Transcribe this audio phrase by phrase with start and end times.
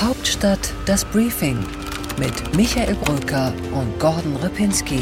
[0.00, 1.58] Hauptstadt das Briefing
[2.18, 5.00] mit Michael Brücker und Gordon Ripinski.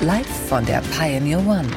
[0.00, 1.68] Live von der Pioneer One.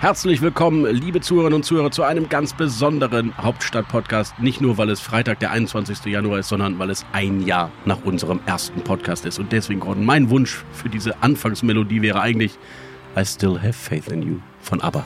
[0.00, 4.40] Herzlich willkommen, liebe Zuhörerinnen und Zuhörer, zu einem ganz besonderen Hauptstadt-Podcast.
[4.40, 6.04] Nicht nur, weil es Freitag, der 21.
[6.06, 9.38] Januar ist, sondern weil es ein Jahr nach unserem ersten Podcast ist.
[9.38, 12.58] Und deswegen, Gordon, mein Wunsch für diese Anfangsmelodie wäre eigentlich
[13.16, 15.04] I Still Have Faith in You von ABBA.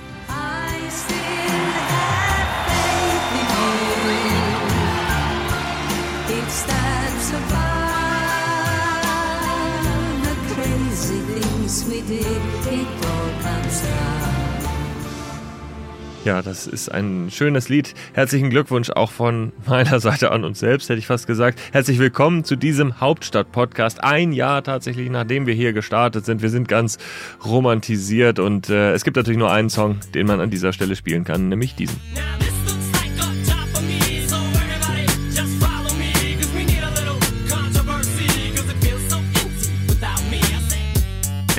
[16.28, 17.94] Ja, das ist ein schönes Lied.
[18.12, 21.58] Herzlichen Glückwunsch auch von meiner Seite an uns selbst, hätte ich fast gesagt.
[21.72, 24.04] Herzlich willkommen zu diesem Hauptstadt-Podcast.
[24.04, 26.42] Ein Jahr tatsächlich, nachdem wir hier gestartet sind.
[26.42, 26.98] Wir sind ganz
[27.46, 31.24] romantisiert und äh, es gibt natürlich nur einen Song, den man an dieser Stelle spielen
[31.24, 31.98] kann, nämlich diesen.
[32.14, 36.64] Now this looks like a job for me, so everybody just follow me, 'cause we
[36.66, 37.16] need a little
[37.48, 40.36] controversy, 'cause it feels so empty without me.
[40.36, 40.76] I say.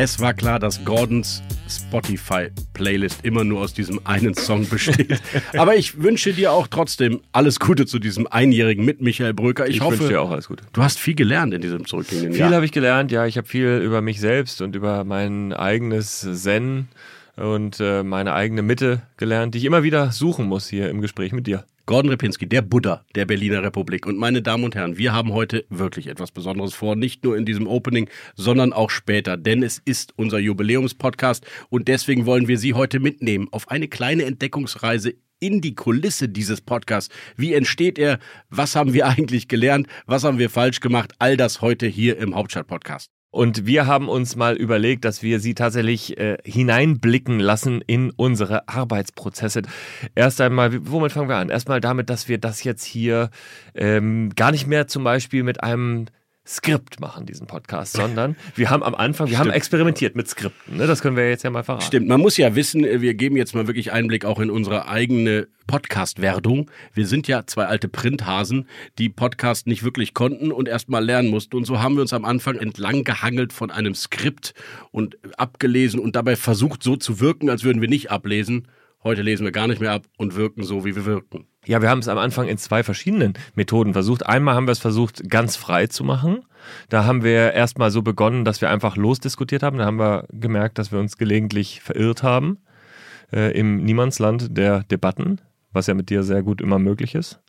[0.03, 5.21] Es war klar, dass Gordons Spotify-Playlist immer nur aus diesem einen Song besteht.
[5.57, 9.67] Aber ich wünsche dir auch trotzdem alles Gute zu diesem Einjährigen mit Michael Bröker.
[9.67, 10.63] Ich, Ich hoffe, wünsche dir auch alles Gute.
[10.73, 12.51] du hast viel gelernt in diesem zurückliegenden Viel Jahr.
[12.53, 13.25] habe ich gelernt, ja.
[13.25, 16.87] Ich habe viel über mich selbst und über mein eigenes Zen
[17.35, 21.31] und äh, meine eigene Mitte gelernt, die ich immer wieder suchen muss hier im Gespräch
[21.31, 21.63] mit dir.
[21.89, 24.05] Gordon Repinski, der Buddha der Berliner Republik.
[24.05, 26.95] Und meine Damen und Herren, wir haben heute wirklich etwas Besonderes vor.
[26.95, 29.37] Nicht nur in diesem Opening, sondern auch später.
[29.37, 31.47] Denn es ist unser Jubiläumspodcast.
[31.69, 36.61] Und deswegen wollen wir Sie heute mitnehmen auf eine kleine Entdeckungsreise in die Kulisse dieses
[36.61, 37.11] Podcasts.
[37.37, 38.19] Wie entsteht er?
[38.51, 39.87] Was haben wir eigentlich gelernt?
[40.05, 41.13] Was haben wir falsch gemacht?
[41.17, 43.09] All das heute hier im Hauptstadt-Podcast.
[43.31, 48.67] Und wir haben uns mal überlegt, dass wir sie tatsächlich äh, hineinblicken lassen in unsere
[48.67, 49.61] Arbeitsprozesse.
[50.15, 51.49] Erst einmal, womit fangen wir an?
[51.49, 53.29] Erstmal damit, dass wir das jetzt hier
[53.75, 56.07] ähm, gar nicht mehr zum Beispiel mit einem
[56.49, 59.55] Skript machen, diesen Podcast, sondern wir haben am Anfang, wir haben Stimmt.
[59.55, 60.77] experimentiert mit Skripten.
[60.77, 60.87] Ne?
[60.87, 61.85] Das können wir jetzt ja mal verraten.
[61.85, 65.47] Stimmt, man muss ja wissen, wir geben jetzt mal wirklich Einblick auch in unsere eigene
[65.67, 66.71] Podcast-Werdung.
[66.95, 71.29] Wir sind ja zwei alte Printhasen, die Podcast nicht wirklich konnten und erst mal lernen
[71.29, 71.55] mussten.
[71.55, 74.55] Und so haben wir uns am Anfang entlang gehangelt von einem Skript
[74.89, 78.67] und abgelesen und dabei versucht so zu wirken, als würden wir nicht ablesen.
[79.01, 81.47] Heute lesen wir gar nicht mehr ab und wirken so, wie wir wirken.
[81.65, 84.25] Ja, wir haben es am Anfang in zwei verschiedenen Methoden versucht.
[84.25, 86.43] Einmal haben wir es versucht, ganz frei zu machen.
[86.89, 89.77] Da haben wir erstmal so begonnen, dass wir einfach losdiskutiert haben.
[89.77, 92.57] Da haben wir gemerkt, dass wir uns gelegentlich verirrt haben
[93.31, 95.39] äh, im Niemandsland der Debatten,
[95.71, 97.39] was ja mit dir sehr gut immer möglich ist.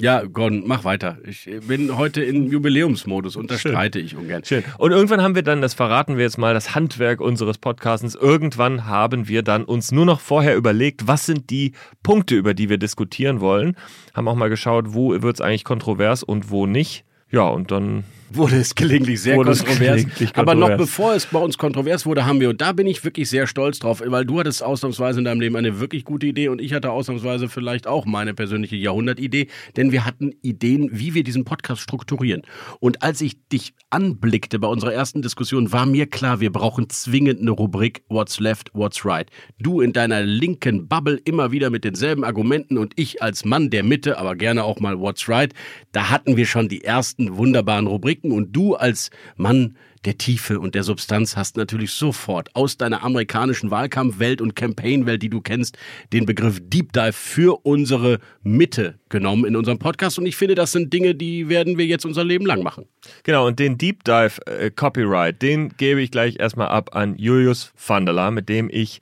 [0.00, 1.18] Ja, Gordon, mach weiter.
[1.24, 4.44] Ich bin heute in Jubiläumsmodus und da streite ich ungern.
[4.44, 4.64] Schön.
[4.78, 8.14] Und irgendwann haben wir dann, das verraten wir jetzt mal, das Handwerk unseres Podcastens.
[8.14, 12.68] Irgendwann haben wir dann uns nur noch vorher überlegt, was sind die Punkte, über die
[12.68, 13.76] wir diskutieren wollen.
[14.14, 17.04] Haben auch mal geschaut, wo wird es eigentlich kontrovers und wo nicht.
[17.30, 18.04] Ja, und dann
[18.36, 19.78] wurde es gelegentlich sehr Wurde kontrovers.
[19.78, 20.88] gelegentlich Aber noch kontrovers.
[20.90, 23.78] bevor es bei uns kontrovers wurde, haben wir, und da bin ich wirklich sehr stolz
[23.78, 26.90] drauf, weil du hattest ausnahmsweise in deinem Leben eine wirklich gute Idee und ich hatte
[26.90, 32.42] ausnahmsweise vielleicht auch meine persönliche Jahrhundertidee, denn wir hatten Ideen, wie wir diesen Podcast strukturieren.
[32.80, 37.40] Und als ich dich anblickte bei unserer ersten Diskussion, war mir klar, wir brauchen zwingend
[37.40, 39.30] eine Rubrik What's Left, What's Right.
[39.58, 43.82] Du in deiner linken Bubble immer wieder mit denselben Argumenten und ich als Mann der
[43.82, 45.52] Mitte, aber gerne auch mal What's Right.
[45.92, 50.74] Da hatten wir schon die ersten wunderbaren Rubriken und du als Mann der Tiefe und
[50.74, 55.78] der Substanz hast natürlich sofort aus deiner amerikanischen Wahlkampfwelt und Campaignwelt, die du kennst,
[56.12, 60.18] den Begriff Deep Dive für unsere Mitte genommen in unserem Podcast.
[60.18, 62.86] Und ich finde, das sind Dinge, die werden wir jetzt unser Leben lang machen.
[63.22, 67.72] Genau, und den Deep Dive äh, Copyright, den gebe ich gleich erstmal ab an Julius
[67.76, 69.00] Vandela, mit dem ich,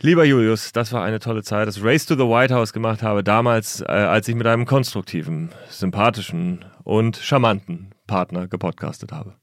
[0.00, 3.24] lieber Julius, das war eine tolle Zeit, das Race to the White House gemacht habe,
[3.24, 9.34] damals, äh, als ich mit einem konstruktiven, sympathischen und charmanten Partner gepodcastet habe.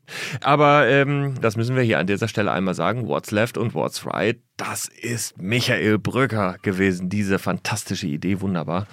[0.41, 3.07] Aber ähm, das müssen wir hier an dieser Stelle einmal sagen.
[3.07, 7.09] What's Left und What's Right, das ist Michael Brücker gewesen.
[7.09, 8.87] Diese fantastische Idee, wunderbar.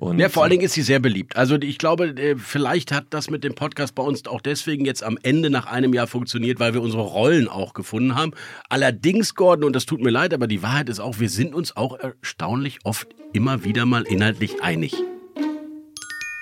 [0.00, 1.36] Und, Ja, vor allen Dingen ist sie sehr beliebt.
[1.36, 5.02] Also ich glaube, äh, vielleicht hat das mit dem Podcast bei uns auch deswegen jetzt
[5.02, 8.32] am Ende nach einem Jahr funktioniert, weil wir unsere Rollen auch gefunden haben.
[8.68, 11.76] Allerdings, Gordon, und das tut mir leid, aber die Wahrheit ist auch, wir sind uns
[11.76, 14.94] auch erstaunlich oft immer wieder mal inhaltlich einig.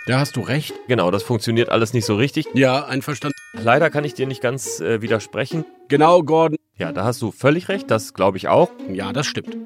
[0.07, 0.73] Da hast du recht.
[0.87, 2.47] Genau, das funktioniert alles nicht so richtig.
[2.55, 3.35] Ja, einverstanden.
[3.55, 5.65] Leider kann ich dir nicht ganz äh, widersprechen.
[5.89, 6.59] Genau, Gordon.
[6.79, 8.71] Ja, da hast du völlig recht, das glaube ich auch.
[8.93, 9.57] Ja, das stimmt.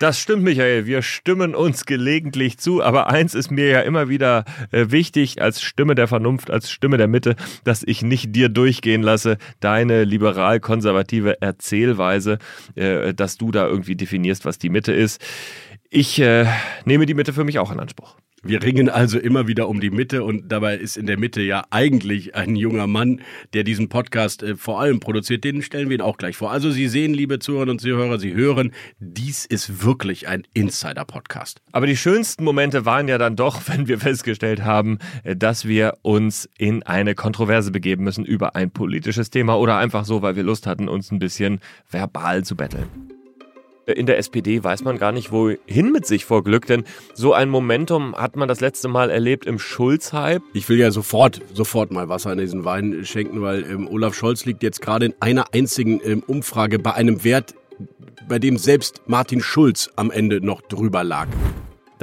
[0.00, 0.86] Das stimmt, Michael.
[0.86, 5.62] Wir stimmen uns gelegentlich zu, aber eins ist mir ja immer wieder äh, wichtig als
[5.62, 11.40] Stimme der Vernunft, als Stimme der Mitte, dass ich nicht dir durchgehen lasse, deine liberal-konservative
[11.40, 12.38] Erzählweise,
[12.74, 15.24] äh, dass du da irgendwie definierst, was die Mitte ist.
[15.96, 16.46] Ich äh,
[16.84, 18.16] nehme die Mitte für mich auch in Anspruch.
[18.42, 21.62] Wir ringen also immer wieder um die Mitte und dabei ist in der Mitte ja
[21.70, 23.20] eigentlich ein junger Mann,
[23.52, 25.44] der diesen Podcast äh, vor allem produziert.
[25.44, 26.50] Den stellen wir ihn auch gleich vor.
[26.50, 31.62] Also Sie sehen, liebe Zuhörerinnen und Zuhörer, Sie hören, dies ist wirklich ein Insider-Podcast.
[31.70, 35.98] Aber die schönsten Momente waren ja dann doch, wenn wir festgestellt haben, äh, dass wir
[36.02, 40.42] uns in eine Kontroverse begeben müssen über ein politisches Thema oder einfach so, weil wir
[40.42, 43.13] Lust hatten, uns ein bisschen verbal zu betteln.
[43.86, 47.50] In der SPD weiß man gar nicht, wohin mit sich vor Glück, denn so ein
[47.50, 50.42] Momentum hat man das letzte Mal erlebt im Schulz-Hype.
[50.54, 54.46] Ich will ja sofort, sofort mal Wasser in diesen Wein schenken, weil ähm, Olaf Scholz
[54.46, 57.54] liegt jetzt gerade in einer einzigen ähm, Umfrage bei einem Wert,
[58.26, 61.28] bei dem selbst Martin Schulz am Ende noch drüber lag.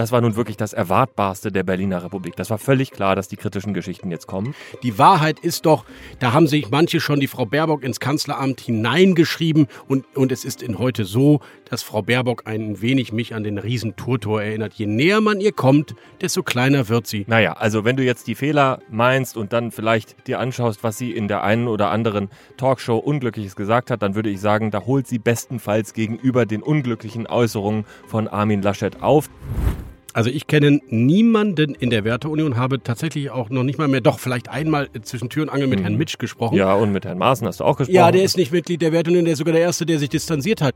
[0.01, 2.35] Das war nun wirklich das Erwartbarste der Berliner Republik.
[2.35, 4.55] Das war völlig klar, dass die kritischen Geschichten jetzt kommen.
[4.81, 5.85] Die Wahrheit ist doch,
[6.17, 10.63] da haben sich manche schon die Frau Baerbock ins Kanzleramt hineingeschrieben und, und es ist
[10.63, 11.39] in heute so,
[11.69, 14.73] dass Frau Baerbock ein wenig mich an den Riesen Turtor erinnert.
[14.73, 17.23] Je näher man ihr kommt, desto kleiner wird sie.
[17.27, 21.11] Naja, also wenn du jetzt die Fehler meinst und dann vielleicht dir anschaust, was sie
[21.11, 25.05] in der einen oder anderen Talkshow Unglückliches gesagt hat, dann würde ich sagen, da holt
[25.05, 29.29] sie bestenfalls gegenüber den unglücklichen Äußerungen von Armin Laschet auf.
[30.13, 34.19] Also ich kenne niemanden in der Werteunion, habe tatsächlich auch noch nicht mal mehr, doch
[34.19, 36.55] vielleicht einmal zwischen Tür und Angel mit Herrn Mitsch gesprochen.
[36.57, 37.95] Ja, und mit Herrn Maaßen hast du auch gesprochen.
[37.95, 40.61] Ja, der ist nicht Mitglied der Werteunion, der ist sogar der Erste, der sich distanziert
[40.61, 40.75] hat.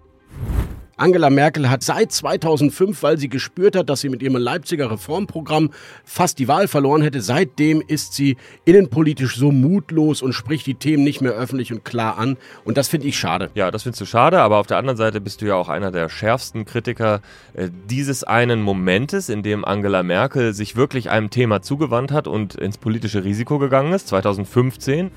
[0.97, 5.71] Angela Merkel hat seit 2005, weil sie gespürt hat, dass sie mit ihrem Leipziger Reformprogramm
[6.05, 11.03] fast die Wahl verloren hätte, seitdem ist sie innenpolitisch so mutlos und spricht die Themen
[11.03, 12.37] nicht mehr öffentlich und klar an.
[12.63, 13.49] Und das finde ich schade.
[13.55, 15.91] Ja, das findest du schade, aber auf der anderen Seite bist du ja auch einer
[15.91, 17.21] der schärfsten Kritiker
[17.55, 22.55] äh, dieses einen Momentes, in dem Angela Merkel sich wirklich einem Thema zugewandt hat und
[22.55, 25.11] ins politische Risiko gegangen ist, 2015.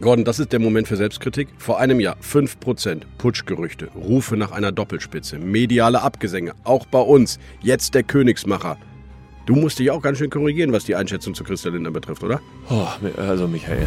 [0.00, 1.48] Gordon, das ist der Moment für Selbstkritik.
[1.58, 7.38] Vor einem Jahr 5% Putschgerüchte, Rufe nach einer Doppelspitze, mediale Abgesänge, auch bei uns.
[7.60, 8.78] Jetzt der Königsmacher.
[9.46, 12.40] Du musst dich auch ganz schön korrigieren, was die Einschätzung zu Christa Lindner betrifft, oder?
[12.68, 12.86] Oh,
[13.16, 13.86] also Michael.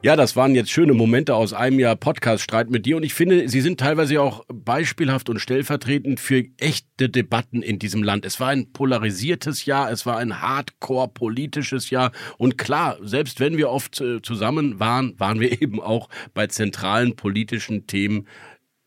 [0.00, 3.48] Ja, das waren jetzt schöne Momente aus einem Jahr Podcast-Streit mit dir und ich finde,
[3.48, 8.24] sie sind teilweise auch beispielhaft und stellvertretend für echte Debatten in diesem Land.
[8.24, 13.70] Es war ein polarisiertes Jahr, es war ein hardcore-politisches Jahr und klar, selbst wenn wir
[13.70, 18.28] oft äh, zusammen waren, waren wir eben auch bei zentralen politischen Themen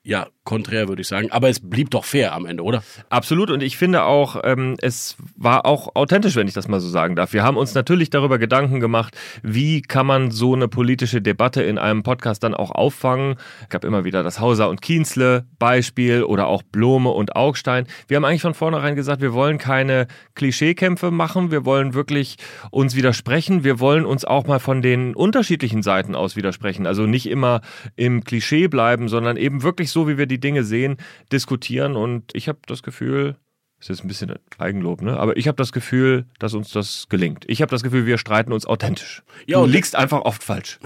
[0.03, 1.31] ja, konträr würde ich sagen.
[1.31, 2.83] Aber es blieb doch fair am Ende, oder?
[3.09, 3.51] Absolut.
[3.51, 7.15] Und ich finde auch, ähm, es war auch authentisch, wenn ich das mal so sagen
[7.15, 7.33] darf.
[7.33, 11.77] Wir haben uns natürlich darüber Gedanken gemacht, wie kann man so eine politische Debatte in
[11.77, 13.35] einem Podcast dann auch auffangen.
[13.61, 17.85] Es gab immer wieder das Hauser und Kienzle Beispiel oder auch Blome und Augstein.
[18.07, 21.51] Wir haben eigentlich von vornherein gesagt, wir wollen keine Klischeekämpfe machen.
[21.51, 22.37] Wir wollen wirklich
[22.71, 23.63] uns widersprechen.
[23.63, 26.87] Wir wollen uns auch mal von den unterschiedlichen Seiten aus widersprechen.
[26.87, 27.61] Also nicht immer
[27.95, 30.97] im Klischee bleiben, sondern eben wirklich so, wie wir die Dinge sehen,
[31.31, 31.95] diskutieren.
[31.95, 33.35] Und ich habe das Gefühl,
[33.77, 35.17] das ist jetzt ein bisschen Eigenlob, ne?
[35.17, 37.45] Aber ich habe das Gefühl, dass uns das gelingt.
[37.47, 39.23] Ich habe das Gefühl, wir streiten uns authentisch.
[39.47, 40.79] Ja, du und- liegst einfach oft falsch.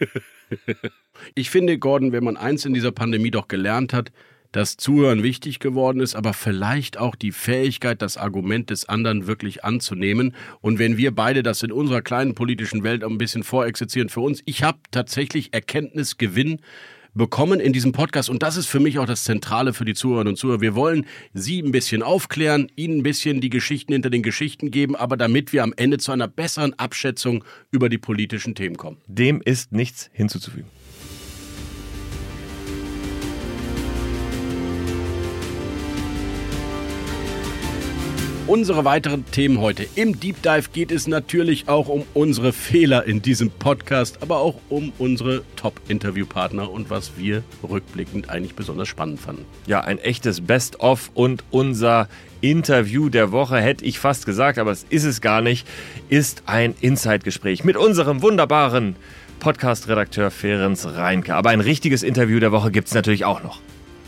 [1.34, 4.12] Ich finde, Gordon, wenn man eins in dieser Pandemie doch gelernt hat,
[4.50, 9.64] dass Zuhören wichtig geworden ist, aber vielleicht auch die Fähigkeit, das Argument des anderen wirklich
[9.64, 10.34] anzunehmen.
[10.60, 14.42] Und wenn wir beide das in unserer kleinen politischen Welt ein bisschen vorexerzieren für uns,
[14.44, 16.60] ich habe tatsächlich Erkenntnisgewinn
[17.14, 20.32] bekommen in diesem Podcast und das ist für mich auch das Zentrale für die Zuhörerinnen
[20.32, 20.60] und Zuhörer.
[20.60, 24.96] Wir wollen Sie ein bisschen aufklären, Ihnen ein bisschen die Geschichten hinter den Geschichten geben,
[24.96, 28.98] aber damit wir am Ende zu einer besseren Abschätzung über die politischen Themen kommen.
[29.06, 30.68] Dem ist nichts hinzuzufügen.
[38.52, 39.86] Unsere weiteren Themen heute.
[39.94, 44.56] Im Deep Dive geht es natürlich auch um unsere Fehler in diesem Podcast, aber auch
[44.68, 49.46] um unsere Top-Interviewpartner und was wir rückblickend eigentlich besonders spannend fanden.
[49.66, 52.10] Ja, ein echtes Best-of und unser
[52.42, 55.66] Interview der Woche, hätte ich fast gesagt, aber es ist es gar nicht,
[56.10, 58.96] ist ein Inside-Gespräch mit unserem wunderbaren
[59.40, 61.36] Podcast-Redakteur Ferenc Reinke.
[61.36, 63.60] Aber ein richtiges Interview der Woche gibt es natürlich auch noch.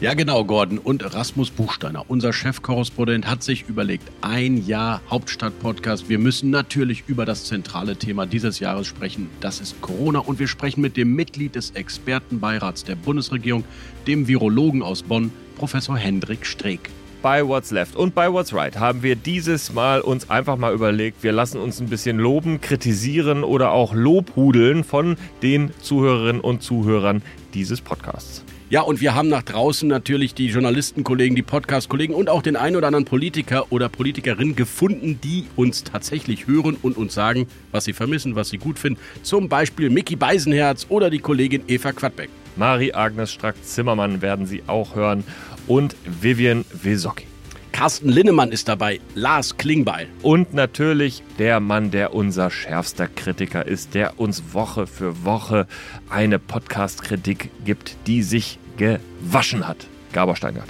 [0.04, 0.76] Ja, genau, Gordon.
[0.76, 6.10] Und Rasmus Buchsteiner, unser Chefkorrespondent, hat sich überlegt, ein Jahr Hauptstadt-Podcast.
[6.10, 9.30] Wir müssen natürlich über das zentrale Thema dieses Jahres sprechen.
[9.40, 10.18] Das ist Corona.
[10.18, 13.64] Und wir sprechen mit dem Mitglied des Expertenbeirats der Bundesregierung,
[14.06, 16.90] dem Virologen aus Bonn, Professor Hendrik Streeck.
[17.22, 21.22] Bei What's Left und bei What's Right haben wir dieses Mal uns einfach mal überlegt,
[21.22, 27.22] wir lassen uns ein bisschen loben, kritisieren oder auch lobhudeln von den Zuhörerinnen und Zuhörern
[27.54, 28.44] dieses Podcasts.
[28.74, 32.74] Ja, und wir haben nach draußen natürlich die Journalistenkollegen, die Podcast-Kollegen und auch den einen
[32.74, 37.92] oder anderen Politiker oder Politikerin gefunden, die uns tatsächlich hören und uns sagen, was sie
[37.92, 38.98] vermissen, was sie gut finden.
[39.22, 42.30] Zum Beispiel Mickey Beisenherz oder die Kollegin Eva Quadbeck.
[42.56, 45.22] Marie-Agnes Strack-Zimmermann werden Sie auch hören
[45.68, 47.26] und Vivian Wesocki.
[47.70, 50.08] Carsten Linnemann ist dabei, Lars Klingbeil.
[50.22, 55.68] Und natürlich der Mann, der unser schärfster Kritiker ist, der uns Woche für Woche
[56.08, 59.86] eine Podcast-Kritik gibt, die sich gewaschen hat.
[60.12, 60.68] Gabor Steingart.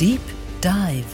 [0.00, 0.20] Deep
[0.62, 1.04] Dive.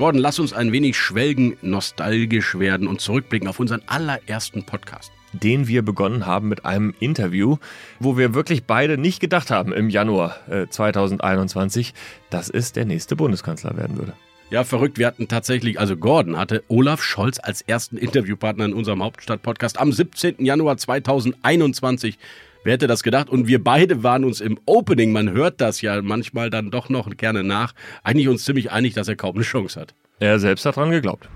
[0.00, 5.12] Gordon, lass uns ein wenig schwelgen, nostalgisch werden und zurückblicken auf unseren allerersten Podcast.
[5.34, 7.58] Den wir begonnen haben mit einem Interview,
[7.98, 11.92] wo wir wirklich beide nicht gedacht haben im Januar äh, 2021,
[12.30, 14.14] dass es der nächste Bundeskanzler werden würde.
[14.50, 14.98] Ja, verrückt.
[14.98, 19.92] Wir hatten tatsächlich, also Gordon hatte Olaf Scholz als ersten Interviewpartner in unserem Hauptstadt-Podcast am
[19.92, 20.44] 17.
[20.44, 22.18] Januar 2021.
[22.64, 23.30] Wer hätte das gedacht?
[23.30, 27.08] Und wir beide waren uns im Opening, man hört das ja manchmal dann doch noch
[27.16, 29.94] gerne nach, eigentlich uns ziemlich einig, dass er kaum eine Chance hat.
[30.18, 31.28] Er selbst hat dran geglaubt.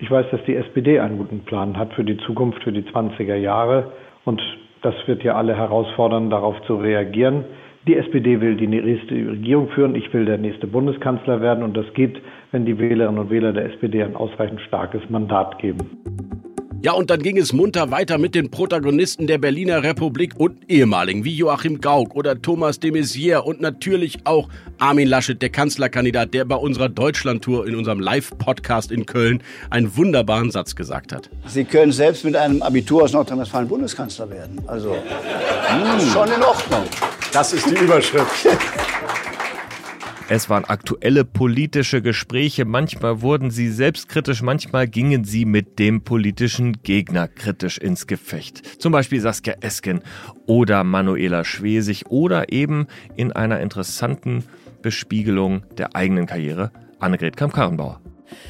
[0.00, 3.36] Ich weiß, dass die SPD einen guten Plan hat für die Zukunft, für die 20er
[3.36, 3.92] Jahre.
[4.24, 4.40] Und
[4.80, 7.44] das wird ja alle herausfordern, darauf zu reagieren.
[7.86, 9.94] Die SPD will die nächste Regierung führen.
[9.94, 11.64] Ich will der nächste Bundeskanzler werden.
[11.64, 12.20] Und das geht,
[12.52, 15.78] wenn die Wählerinnen und Wähler der SPD ein ausreichend starkes Mandat geben.
[16.82, 21.24] Ja, und dann ging es munter weiter mit den Protagonisten der Berliner Republik und ehemaligen,
[21.24, 26.46] wie Joachim Gauck oder Thomas de Maizière und natürlich auch Armin Laschet, der Kanzlerkandidat, der
[26.46, 31.28] bei unserer Deutschlandtour in unserem Live-Podcast in Köln einen wunderbaren Satz gesagt hat.
[31.46, 34.62] Sie können selbst mit einem Abitur aus Nordrhein-Westfalen Bundeskanzler werden.
[34.66, 34.96] Also,
[35.68, 36.84] das ist schon in Ordnung.
[37.30, 38.48] Das ist die Überschrift.
[40.32, 46.84] Es waren aktuelle politische Gespräche, manchmal wurden sie selbstkritisch, manchmal gingen sie mit dem politischen
[46.84, 48.80] Gegner kritisch ins Gefecht.
[48.80, 50.02] Zum Beispiel Saskia Esken
[50.46, 54.44] oder Manuela Schwesig oder eben in einer interessanten
[54.82, 56.70] Bespiegelung der eigenen Karriere
[57.00, 58.00] Annegret Kramp-Karrenbauer.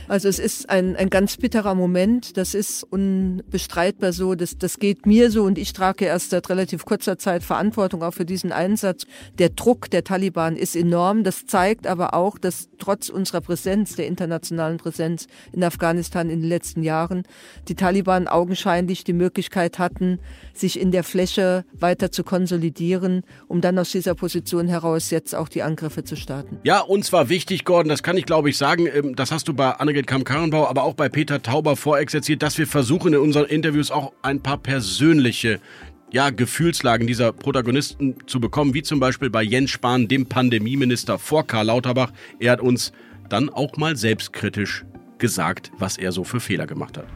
[0.08, 5.06] Also es ist ein, ein ganz bitterer Moment, das ist unbestreitbar so, das, das geht
[5.06, 5.44] mir so.
[5.44, 9.06] Und ich trage erst seit relativ kurzer Zeit Verantwortung auch für diesen Einsatz.
[9.38, 14.06] Der Druck der Taliban ist enorm, das zeigt aber auch, dass trotz unserer Präsenz, der
[14.06, 17.22] internationalen Präsenz in Afghanistan in den letzten Jahren,
[17.68, 20.18] die Taliban augenscheinlich die Möglichkeit hatten,
[20.54, 25.48] sich in der Fläche weiter zu konsolidieren, um dann aus dieser Position heraus jetzt auch
[25.48, 26.58] die Angriffe zu starten.
[26.64, 29.54] Ja, uns war wichtig, Gordon, das kann ich glaube ich sagen, ähm, das hast du
[29.54, 33.90] bei Annegret Kamm-Karrenbau, aber auch bei Peter Tauber vorexerziert, dass wir versuchen in unseren Interviews
[33.90, 35.60] auch ein paar persönliche
[36.12, 41.46] ja, Gefühlslagen dieser Protagonisten zu bekommen, wie zum Beispiel bei Jens Spahn, dem Pandemieminister vor
[41.46, 42.12] Karl Lauterbach.
[42.38, 42.92] Er hat uns
[43.28, 44.84] dann auch mal selbstkritisch
[45.18, 47.06] gesagt, was er so für Fehler gemacht hat.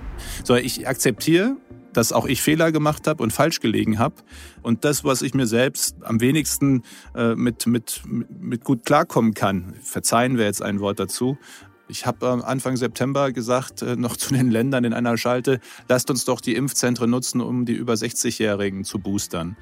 [0.44, 1.56] So, ich akzeptiere,
[1.92, 4.16] dass auch ich Fehler gemacht habe und falsch gelegen habe.
[4.62, 6.82] Und das, was ich mir selbst am wenigsten
[7.14, 11.38] äh, mit, mit, mit gut klarkommen kann, verzeihen wir jetzt ein Wort dazu.
[11.94, 16.10] Ich habe äh, Anfang September gesagt, äh, noch zu den Ländern in einer Schalte, lasst
[16.10, 19.56] uns doch die Impfzentren nutzen, um die über 60-Jährigen zu boostern.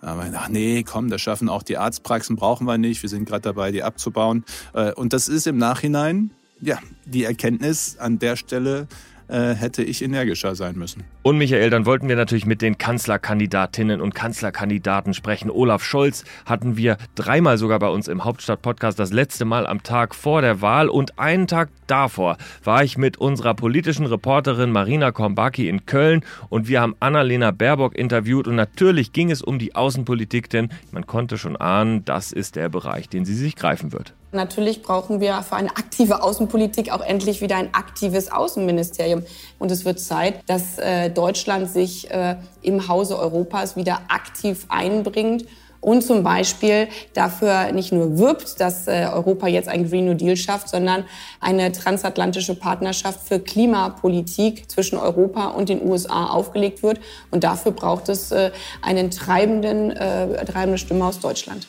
[0.00, 3.02] Aber ach nee, komm, das schaffen auch die Arztpraxen, brauchen wir nicht.
[3.02, 4.44] Wir sind gerade dabei, die abzubauen.
[4.72, 6.30] Äh, Und das ist im Nachhinein,
[6.62, 8.88] ja, die Erkenntnis an der Stelle
[9.28, 11.04] äh, hätte ich energischer sein müssen.
[11.22, 15.50] Und Michael, dann wollten wir natürlich mit den Kanzlerkandidatinnen und Kanzlerkandidaten sprechen.
[15.50, 20.14] Olaf Scholz hatten wir dreimal sogar bei uns im Hauptstadt-Podcast, das letzte Mal am Tag
[20.14, 25.68] vor der Wahl und einen Tag davor war ich mit unserer politischen Reporterin Marina Kombaki
[25.68, 30.50] in Köln und wir haben Annalena Baerbock interviewt und natürlich ging es um die Außenpolitik,
[30.50, 34.14] denn man konnte schon ahnen, das ist der Bereich, den sie sich greifen wird.
[34.32, 39.22] Natürlich brauchen wir für eine aktive Außenpolitik auch endlich wieder ein aktives Außenministerium.
[39.58, 45.46] Und es wird Zeit, dass äh, Deutschland sich äh, im Hause Europas wieder aktiv einbringt
[45.80, 50.36] und zum Beispiel dafür nicht nur wirbt, dass äh, Europa jetzt einen Green New Deal
[50.36, 51.04] schafft, sondern
[51.40, 56.98] eine transatlantische Partnerschaft für Klimapolitik zwischen Europa und den USA aufgelegt wird.
[57.30, 58.50] Und dafür braucht es äh,
[58.82, 61.68] einen treibenden, äh, treibende Stimme aus Deutschland.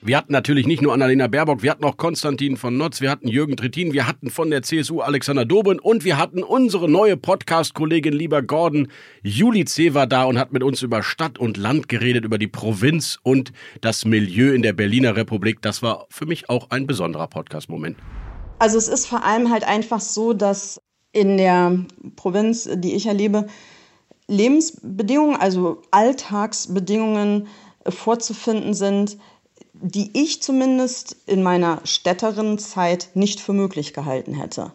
[0.00, 3.26] Wir hatten natürlich nicht nur Annalena Baerbock, wir hatten auch Konstantin von Notz, wir hatten
[3.26, 8.12] Jürgen Trittin, wir hatten von der CSU Alexander Dobrin und wir hatten unsere neue Podcast-Kollegin
[8.12, 8.86] lieber Gordon.
[9.24, 9.94] Juli C.
[9.94, 13.52] war da und hat mit uns über Stadt und Land geredet, über die Provinz und
[13.80, 15.62] das Milieu in der Berliner Republik.
[15.62, 17.96] Das war für mich auch ein besonderer Podcast-Moment.
[18.60, 21.76] Also es ist vor allem halt einfach so, dass in der
[22.14, 23.48] Provinz, die ich erlebe,
[24.28, 27.48] Lebensbedingungen, also Alltagsbedingungen
[27.84, 29.18] äh, vorzufinden sind,
[29.80, 34.72] die ich zumindest in meiner Städterinnenzeit nicht für möglich gehalten hätte.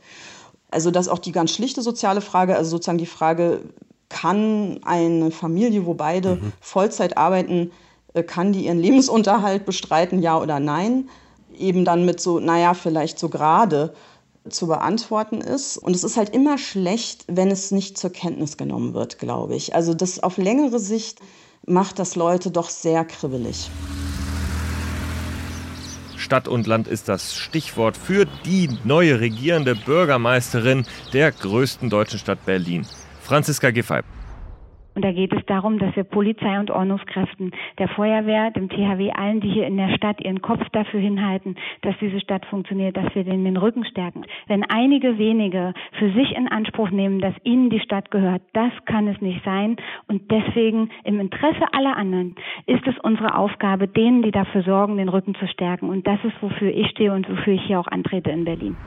[0.72, 3.62] Also das ist auch die ganz schlichte soziale Frage, also sozusagen die Frage,
[4.10, 6.54] kann eine Familie, wo beide mhm.
[6.62, 7.72] Vollzeit arbeiten,
[8.14, 11.10] äh, kann die ihren Lebensunterhalt bestreiten, ja oder nein?
[11.58, 13.94] Eben dann mit so, naja, vielleicht so gerade.
[14.50, 15.78] zu beantworten ist.
[15.78, 19.74] Und es ist halt immer schlecht, wenn es nicht zur Kenntnis genommen wird, glaube ich.
[19.74, 21.20] Also das auf längere Sicht
[21.66, 23.72] macht das Leute doch sehr kribbelig.
[26.24, 32.46] Stadt und Land ist das Stichwort für die neue regierende Bürgermeisterin der größten deutschen Stadt
[32.46, 32.88] Berlin,
[33.22, 34.02] Franziska Giffey.
[34.96, 39.42] Und da geht es darum, dass wir Polizei und Ordnungskräften, der Feuerwehr, dem THW, allen,
[39.42, 43.24] die hier in der Stadt ihren Kopf dafür hinhalten, dass diese Stadt funktioniert, dass wir
[43.24, 44.26] denen den Rücken stärken.
[44.48, 49.08] Wenn einige wenige für sich in Anspruch nehmen, dass ihnen die Stadt gehört, das kann
[49.08, 49.78] es nicht sein.
[50.08, 52.36] Und deswegen im Interesse aller anderen
[52.66, 55.90] ist es unsere Aufgabe, denen, die dafür sorgen, den Rücken zu stärken.
[55.90, 58.78] Und das ist, wofür ich stehe und wofür ich hier auch antrete in Berlin.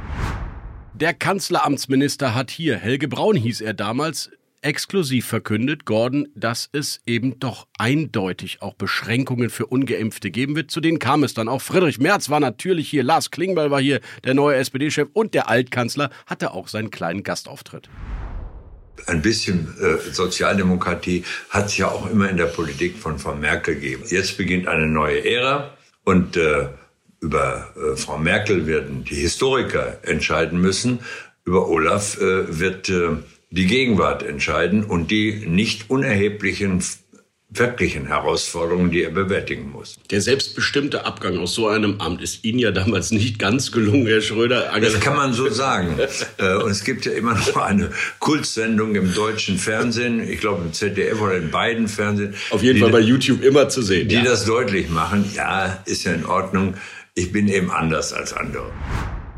[0.95, 4.31] Der Kanzleramtsminister hat hier, Helge Braun hieß er damals,
[4.63, 10.71] exklusiv verkündet, Gordon, dass es eben doch eindeutig auch Beschränkungen für Ungeimpfte geben wird.
[10.71, 11.63] Zu denen kam es dann auch.
[11.63, 16.11] Friedrich Merz war natürlich hier, Lars Klingbeil war hier, der neue SPD-Chef und der Altkanzler
[16.27, 17.89] hatte auch seinen kleinen Gastauftritt.
[19.07, 23.75] Ein bisschen äh, Sozialdemokratie hat es ja auch immer in der Politik von Frau Merkel
[23.75, 24.05] gegeben.
[24.09, 26.69] Jetzt beginnt eine neue Ära und äh,
[27.21, 31.01] über äh, Frau Merkel werden die Historiker entscheiden müssen.
[31.45, 33.17] Über Olaf äh, wird äh,
[33.51, 36.83] die Gegenwart entscheiden und die nicht unerheblichen
[37.49, 39.97] wirklichen Herausforderungen, die er bewältigen muss.
[40.11, 44.21] Der selbstbestimmte Abgang aus so einem Amt ist Ihnen ja damals nicht ganz gelungen, Herr
[44.21, 44.73] Schröder.
[44.81, 45.97] Das kann man so sagen.
[46.39, 50.73] Äh, und es gibt ja immer noch eine Kultsendung im deutschen Fernsehen, ich glaube im
[50.73, 52.35] ZDF oder in beiden Fernsehen.
[52.51, 54.09] Auf jeden Fall bei YouTube immer zu sehen.
[54.09, 54.25] Die ja.
[54.25, 55.25] das deutlich machen.
[55.35, 56.75] Ja, ist ja in Ordnung.
[57.15, 58.71] Ich bin eben anders als andere.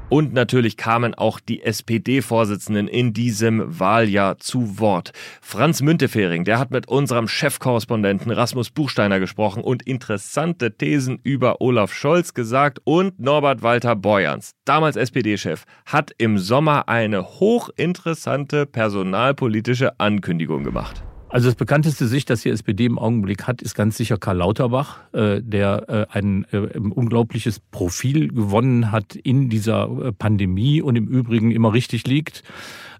[0.08, 5.12] Und natürlich kamen auch die SPD-Vorsitzenden in diesem Wahljahr zu Wort.
[5.42, 11.92] Franz Müntefering, der hat mit unserem Chefkorrespondenten Rasmus Buchsteiner gesprochen und interessante Thesen über Olaf
[11.92, 20.64] Scholz gesagt und Norbert Walter Borjans, damals SPD-Chef, hat im Sommer eine hochinteressante personalpolitische Ankündigung
[20.64, 21.02] gemacht.
[21.30, 25.00] Also das bekannteste Sicht, das die SPD im Augenblick hat, ist ganz sicher Karl Lauterbach,
[25.12, 31.50] äh, der äh, ein äh, unglaubliches Profil gewonnen hat in dieser Pandemie und im Übrigen
[31.50, 32.44] immer richtig liegt.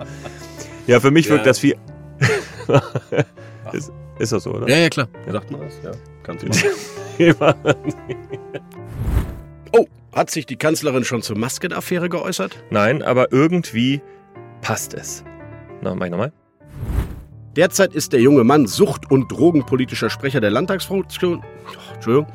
[0.85, 1.31] Ja, für mich Ja.
[1.31, 1.75] wirkt das wie.
[3.73, 4.69] ist, ist das so, oder?
[4.69, 5.07] Ja, ja, klar.
[5.27, 5.79] Sagt man das?
[5.83, 6.49] Ja, kannst du.
[9.71, 12.63] Oh, hat sich die Kanzlerin schon zur Maskenaffäre geäußert?
[12.69, 14.01] Nein, aber irgendwie
[14.61, 15.23] passt es.
[15.81, 16.31] Na, mach ich nochmal.
[17.55, 21.43] Derzeit ist der junge Mann sucht- und drogenpolitischer Sprecher der Landtagsfraktion.
[21.43, 22.27] Oh, Entschuldigung.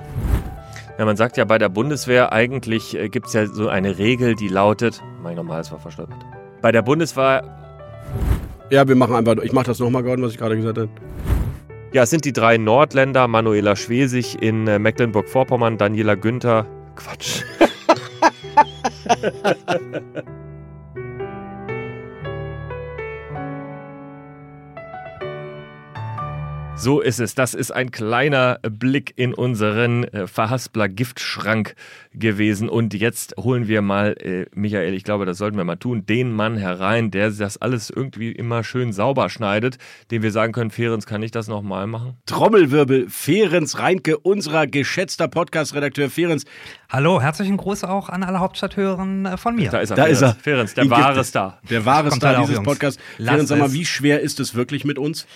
[0.96, 4.34] Ja, man sagt ja bei der Bundeswehr, eigentlich äh, gibt es ja so eine Regel,
[4.36, 5.02] die lautet.
[5.22, 6.18] Mach ich nochmal, es war verstolpert.
[6.62, 7.42] Bei der Bundeswehr.
[8.70, 9.36] Ja, wir machen einfach.
[9.42, 10.88] Ich mache das nochmal, Gordon, was ich gerade gesagt habe.
[11.92, 16.66] Ja, es sind die drei Nordländer, Manuela Schwesig in äh, Mecklenburg-Vorpommern, Daniela Günther.
[16.94, 17.42] Quatsch.
[26.80, 27.34] So ist es.
[27.34, 31.74] Das ist ein kleiner Blick in unseren äh, Verhaspler-Giftschrank
[32.14, 32.68] gewesen.
[32.68, 36.30] Und jetzt holen wir mal, äh, Michael, ich glaube, das sollten wir mal tun, den
[36.32, 39.78] Mann herein, der das alles irgendwie immer schön sauber schneidet,
[40.12, 42.16] dem wir sagen können, Ferenc, kann ich das nochmal machen?
[42.26, 46.42] Trommelwirbel, Ferenc Reinke, unser geschätzter Podcast-Redakteur Ferenc.
[46.88, 49.70] Hallo, herzlichen Gruß auch an alle Hauptstadthörern äh, von mir.
[49.70, 50.12] Da ist er, Da Ferenc.
[50.16, 50.34] ist er.
[50.36, 51.24] Ferenc, der wahre.
[51.24, 51.58] Star.
[51.68, 52.62] Der wahre Kommt Star auf, dieses.
[52.62, 53.02] Podcasts.
[53.16, 55.26] Ferenc, sag mal, wie schwer ist es wirklich mit uns?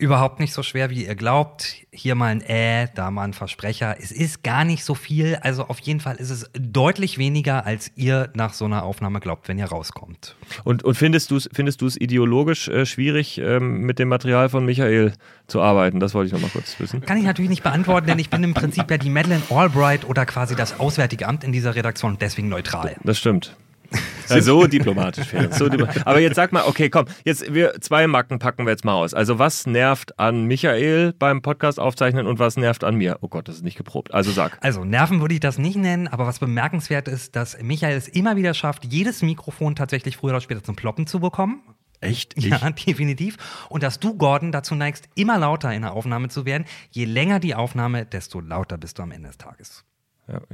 [0.00, 1.74] Überhaupt nicht so schwer, wie ihr glaubt.
[1.92, 3.96] Hier mal ein Äh, da mal ein Versprecher.
[4.00, 5.36] Es ist gar nicht so viel.
[5.42, 9.46] Also auf jeden Fall ist es deutlich weniger, als ihr nach so einer Aufnahme glaubt,
[9.46, 10.36] wenn ihr rauskommt.
[10.64, 14.64] Und, und findest du es findest du's ideologisch äh, schwierig, ähm, mit dem Material von
[14.64, 15.12] Michael
[15.46, 16.00] zu arbeiten?
[16.00, 17.02] Das wollte ich noch mal kurz wissen.
[17.02, 20.24] Kann ich natürlich nicht beantworten, denn ich bin im Prinzip ja die Madeleine Albright oder
[20.24, 22.96] quasi das Auswärtige Amt in dieser Redaktion und deswegen neutral.
[23.04, 23.54] Das stimmt.
[24.30, 25.54] Ja, so diplomatisch, Ferenc.
[25.54, 26.06] So diplomatisch.
[26.06, 29.12] Aber jetzt sag mal, okay, komm, jetzt wir zwei Macken packen wir jetzt mal aus.
[29.12, 33.18] Also was nervt an Michael beim Podcast aufzeichnen und was nervt an mir?
[33.22, 34.14] Oh Gott, das ist nicht geprobt.
[34.14, 34.56] Also sag.
[34.60, 38.36] Also Nerven würde ich das nicht nennen, aber was bemerkenswert ist, dass Michael es immer
[38.36, 41.62] wieder schafft, jedes Mikrofon tatsächlich früher oder später zum Ploppen zu bekommen.
[42.00, 42.40] Echt?
[42.42, 43.36] Ja, definitiv.
[43.68, 46.64] Und dass du, Gordon, dazu neigst, immer lauter in der Aufnahme zu werden.
[46.90, 49.84] Je länger die Aufnahme, desto lauter bist du am Ende des Tages.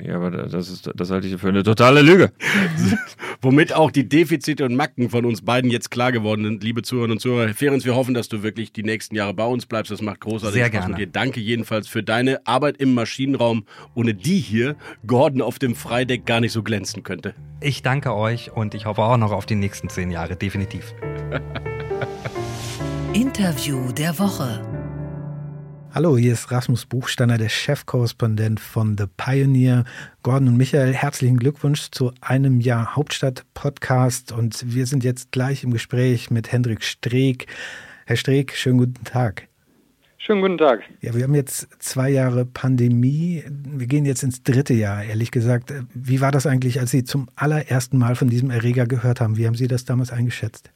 [0.03, 2.33] Ja, aber das, ist, das halte ich für eine totale Lüge.
[3.43, 7.17] Womit auch die Defizite und Macken von uns beiden jetzt klar geworden sind, liebe Zuhörerinnen
[7.17, 7.53] und Zuhörer.
[7.55, 9.91] Ferenc, wir hoffen, dass du wirklich die nächsten Jahre bei uns bleibst.
[9.91, 10.89] Das macht großartig Sehr Spaß gerne.
[10.91, 11.07] mit dir.
[11.07, 16.41] Danke jedenfalls für deine Arbeit im Maschinenraum, ohne die hier Gordon auf dem Freideck gar
[16.41, 17.35] nicht so glänzen könnte.
[17.61, 20.95] Ich danke euch und ich hoffe auch noch auf die nächsten zehn Jahre, definitiv.
[23.13, 24.76] Interview der Woche.
[25.97, 29.87] Hallo, hier ist Rasmus Buchstander, der Chefkorrespondent von The Pioneer.
[30.23, 34.31] Gordon und Michael, herzlichen Glückwunsch zu einem Jahr Hauptstadt-Podcast.
[34.31, 37.47] Und wir sind jetzt gleich im Gespräch mit Hendrik Streeck.
[38.05, 39.49] Herr Streeck, schönen guten Tag.
[40.19, 40.83] Schönen guten Tag.
[41.01, 43.43] Ja, wir haben jetzt zwei Jahre Pandemie.
[43.49, 45.73] Wir gehen jetzt ins dritte Jahr, ehrlich gesagt.
[45.95, 49.39] Wie war das eigentlich, als Sie zum allerersten Mal von diesem Erreger gehört haben?
[49.39, 50.71] Wie haben Sie das damals eingeschätzt?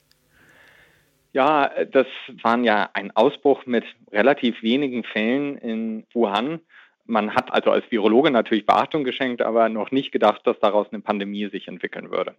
[1.32, 2.06] Ja, das
[2.42, 6.60] waren ja ein Ausbruch mit relativ wenigen Fällen in Wuhan.
[7.06, 11.00] Man hat also als Virologe natürlich Beachtung geschenkt, aber noch nicht gedacht, dass daraus eine
[11.00, 12.34] Pandemie sich entwickeln würde.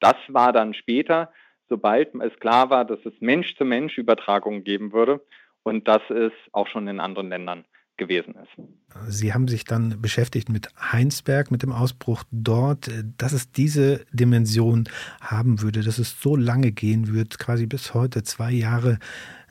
[0.00, 1.32] Das war dann später,
[1.68, 5.20] sobald es klar war, dass es Mensch-zu-Mensch-Übertragungen geben würde
[5.62, 7.64] und dass es auch schon in anderen Ländern
[7.96, 9.08] gewesen ist.
[9.08, 14.88] Sie haben sich dann beschäftigt mit Heinsberg, mit dem Ausbruch dort, dass es diese Dimension
[15.20, 18.98] haben würde, dass es so lange gehen wird, quasi bis heute, zwei Jahre.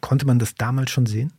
[0.01, 1.33] Konnte man das damals schon sehen?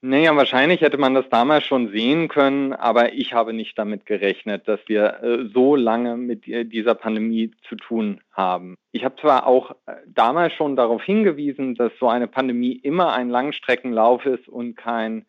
[0.00, 4.68] Naja, wahrscheinlich hätte man das damals schon sehen können, aber ich habe nicht damit gerechnet,
[4.68, 8.76] dass wir äh, so lange mit äh, dieser Pandemie zu tun haben.
[8.92, 13.28] Ich habe zwar auch äh, damals schon darauf hingewiesen, dass so eine Pandemie immer ein
[13.28, 15.26] Langstreckenlauf ist und kein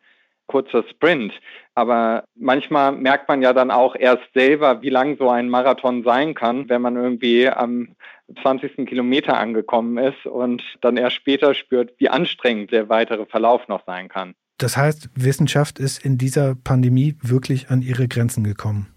[0.50, 1.32] kurzer Sprint.
[1.76, 6.34] Aber manchmal merkt man ja dann auch erst selber, wie lang so ein Marathon sein
[6.34, 7.94] kann, wenn man irgendwie am
[8.42, 8.86] 20.
[8.86, 14.08] Kilometer angekommen ist und dann erst später spürt, wie anstrengend der weitere Verlauf noch sein
[14.08, 14.34] kann.
[14.58, 18.88] Das heißt, Wissenschaft ist in dieser Pandemie wirklich an ihre Grenzen gekommen.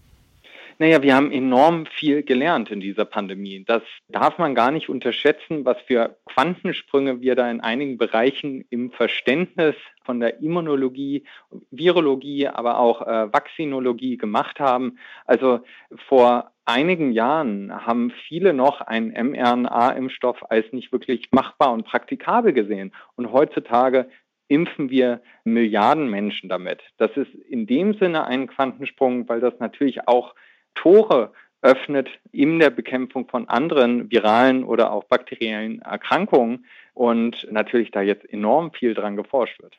[0.78, 3.64] Naja, wir haben enorm viel gelernt in dieser Pandemie.
[3.64, 8.90] Das darf man gar nicht unterschätzen, was für Quantensprünge wir da in einigen Bereichen im
[8.90, 11.24] Verständnis von der Immunologie,
[11.70, 14.98] Virologie, aber auch äh, Vaccinologie gemacht haben.
[15.26, 15.60] Also
[16.08, 22.92] vor einigen Jahren haben viele noch einen mRNA-Impfstoff als nicht wirklich machbar und praktikabel gesehen.
[23.16, 24.08] Und heutzutage
[24.48, 26.82] impfen wir Milliarden Menschen damit.
[26.98, 30.34] Das ist in dem Sinne ein Quantensprung, weil das natürlich auch
[30.74, 38.02] Tore öffnet in der Bekämpfung von anderen viralen oder auch bakteriellen Erkrankungen und natürlich da
[38.02, 39.78] jetzt enorm viel dran geforscht wird.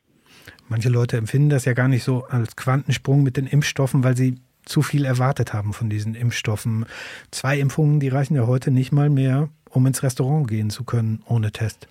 [0.68, 4.36] Manche Leute empfinden das ja gar nicht so als Quantensprung mit den Impfstoffen, weil sie
[4.66, 6.86] zu viel erwartet haben von diesen Impfstoffen.
[7.32, 11.24] Zwei Impfungen, die reichen ja heute nicht mal mehr, um ins Restaurant gehen zu können
[11.28, 11.88] ohne Test.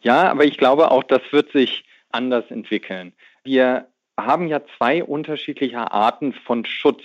[0.00, 3.12] Ja, aber ich glaube auch, das wird sich anders entwickeln.
[3.44, 7.02] Wir haben ja zwei unterschiedliche Arten von Schutz.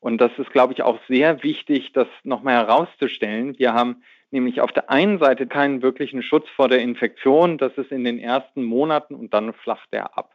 [0.00, 3.58] Und das ist, glaube ich, auch sehr wichtig, das nochmal herauszustellen.
[3.58, 4.02] Wir haben
[4.36, 7.56] nämlich auf der einen Seite keinen wirklichen Schutz vor der Infektion.
[7.56, 10.34] Das ist in den ersten Monaten und dann flacht der ab.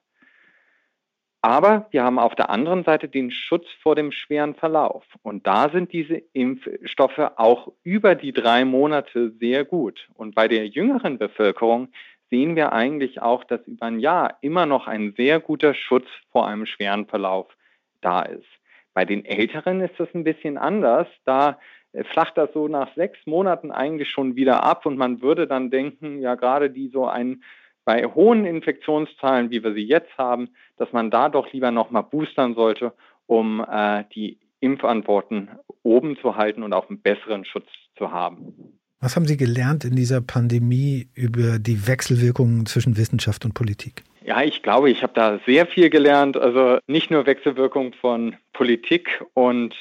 [1.43, 5.03] Aber wir haben auf der anderen Seite den Schutz vor dem schweren Verlauf.
[5.23, 10.07] Und da sind diese Impfstoffe auch über die drei Monate sehr gut.
[10.15, 11.89] Und bei der jüngeren Bevölkerung
[12.29, 16.47] sehen wir eigentlich auch, dass über ein Jahr immer noch ein sehr guter Schutz vor
[16.47, 17.47] einem schweren Verlauf
[18.01, 18.47] da ist.
[18.93, 21.07] Bei den Älteren ist das ein bisschen anders.
[21.25, 21.59] Da
[22.03, 26.19] flacht das so nach sechs Monaten eigentlich schon wieder ab und man würde dann denken,
[26.19, 27.43] ja gerade die so ein
[27.83, 32.53] bei hohen Infektionszahlen, wie wir sie jetzt haben, dass man da doch lieber nochmal boostern
[32.53, 32.93] sollte,
[33.25, 35.49] um äh, die Impfantworten
[35.81, 38.77] oben zu halten und auch einen besseren Schutz zu haben.
[38.99, 44.03] Was haben Sie gelernt in dieser Pandemie über die Wechselwirkungen zwischen Wissenschaft und Politik?
[44.23, 46.37] Ja, ich glaube, ich habe da sehr viel gelernt.
[46.37, 49.73] Also nicht nur Wechselwirkung von Politik und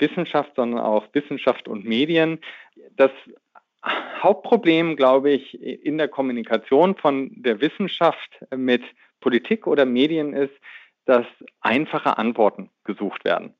[0.00, 2.40] Wissenschaft, sondern auch Wissenschaft und Medien.
[2.96, 3.10] Das
[3.84, 8.82] Hauptproblem, glaube ich, in der Kommunikation von der Wissenschaft mit
[9.20, 10.52] Politik oder Medien ist,
[11.06, 11.26] dass
[11.60, 13.54] einfache Antworten gesucht werden.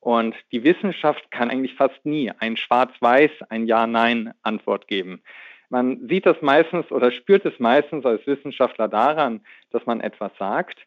[0.00, 5.22] Und die Wissenschaft kann eigentlich fast nie ein Schwarz-Weiß, ein Ja-Nein-Antwort geben.
[5.68, 10.78] Man sieht das meistens oder spürt es meistens als Wissenschaftler daran, dass man etwas sagt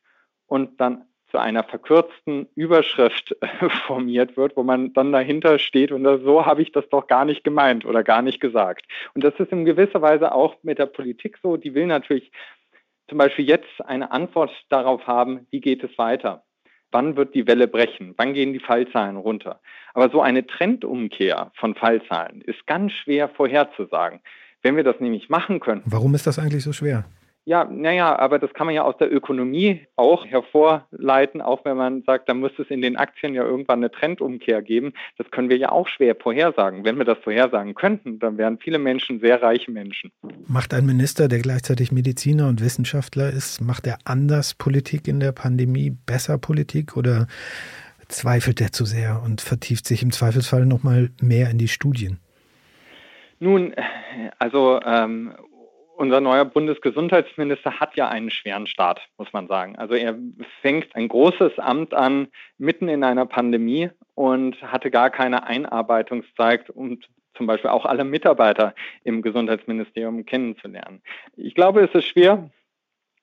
[0.47, 3.35] und dann zu einer verkürzten Überschrift
[3.87, 7.43] formiert wird, wo man dann dahinter steht und so habe ich das doch gar nicht
[7.43, 8.85] gemeint oder gar nicht gesagt.
[9.15, 11.57] Und das ist in gewisser Weise auch mit der Politik so.
[11.57, 12.31] Die will natürlich
[13.09, 16.43] zum Beispiel jetzt eine Antwort darauf haben, wie geht es weiter
[16.91, 19.61] wann wird die Welle brechen, wann gehen die Fallzahlen runter.
[19.95, 24.19] Aber so eine Trendumkehr von Fallzahlen ist ganz schwer vorherzusagen.
[24.61, 25.91] Wenn wir das nämlich machen könnten.
[25.91, 27.05] Warum ist das eigentlich so schwer?
[27.45, 32.01] Ja, naja, aber das kann man ja aus der Ökonomie auch hervorleiten, auch wenn man
[32.03, 34.93] sagt, da muss es in den Aktien ja irgendwann eine Trendumkehr geben.
[35.17, 36.85] Das können wir ja auch schwer vorhersagen.
[36.85, 40.09] Wenn wir das vorhersagen könnten, dann wären viele Menschen sehr reiche Menschen.
[40.47, 45.33] Macht ein Minister, der gleichzeitig Mediziner und Wissenschaftler ist, macht er anders Politik in der
[45.33, 47.27] Pandemie, besser Politik oder
[48.07, 52.19] zweifelt er zu sehr und vertieft sich im Zweifelsfall nochmal mehr in die Studien?
[53.39, 53.73] Nun,
[54.39, 55.33] also ähm,
[55.95, 59.75] unser neuer Bundesgesundheitsminister hat ja einen schweren Start, muss man sagen.
[59.77, 60.17] Also er
[60.61, 62.27] fängt ein großes Amt an
[62.57, 66.99] mitten in einer Pandemie und hatte gar keine Einarbeitungszeit, um
[67.35, 71.01] zum Beispiel auch alle Mitarbeiter im Gesundheitsministerium kennenzulernen.
[71.35, 72.49] Ich glaube, es ist schwer,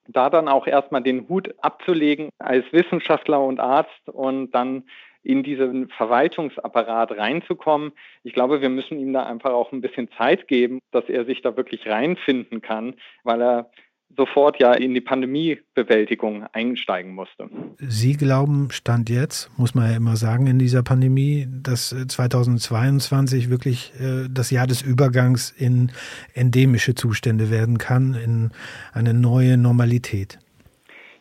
[0.08, 4.84] da dann auch erstmal den Hut abzulegen als Wissenschaftler und Arzt und dann
[5.22, 7.92] in diesen Verwaltungsapparat reinzukommen.
[8.22, 11.42] Ich glaube, wir müssen ihm da einfach auch ein bisschen Zeit geben, dass er sich
[11.42, 13.70] da wirklich reinfinden kann, weil er
[14.16, 17.48] sofort ja in die Pandemiebewältigung einsteigen musste.
[17.78, 23.92] Sie glauben, Stand jetzt, muss man ja immer sagen, in dieser Pandemie, dass 2022 wirklich
[24.00, 25.92] äh, das Jahr des Übergangs in
[26.34, 28.50] endemische Zustände werden kann, in
[28.92, 30.38] eine neue Normalität.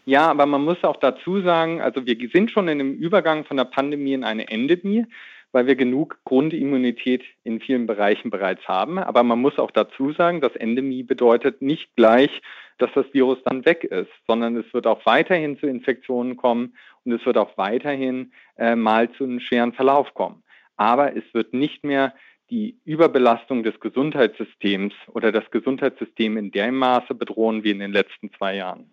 [0.09, 3.57] Ja, aber man muss auch dazu sagen, also wir sind schon in einem Übergang von
[3.57, 5.05] der Pandemie in eine Endemie,
[5.51, 8.97] weil wir genug Grundimmunität in vielen Bereichen bereits haben.
[8.97, 12.41] Aber man muss auch dazu sagen, dass Endemie bedeutet nicht gleich,
[12.79, 17.11] dass das Virus dann weg ist, sondern es wird auch weiterhin zu Infektionen kommen und
[17.11, 20.41] es wird auch weiterhin äh, mal zu einem schweren Verlauf kommen.
[20.75, 22.15] Aber es wird nicht mehr
[22.49, 28.33] die Überbelastung des Gesundheitssystems oder das Gesundheitssystem in dem Maße bedrohen wie in den letzten
[28.33, 28.89] zwei Jahren.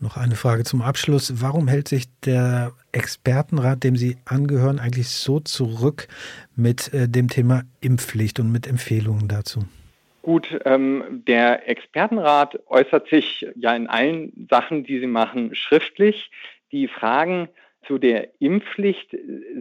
[0.00, 1.40] Noch eine Frage zum Abschluss.
[1.40, 6.08] Warum hält sich der Expertenrat, dem Sie angehören, eigentlich so zurück
[6.56, 9.64] mit äh, dem Thema Impfpflicht und mit Empfehlungen dazu?
[10.22, 16.30] Gut, ähm, der Expertenrat äußert sich ja in allen Sachen, die sie machen, schriftlich.
[16.72, 17.48] Die Fragen
[17.86, 19.14] zu der Impfpflicht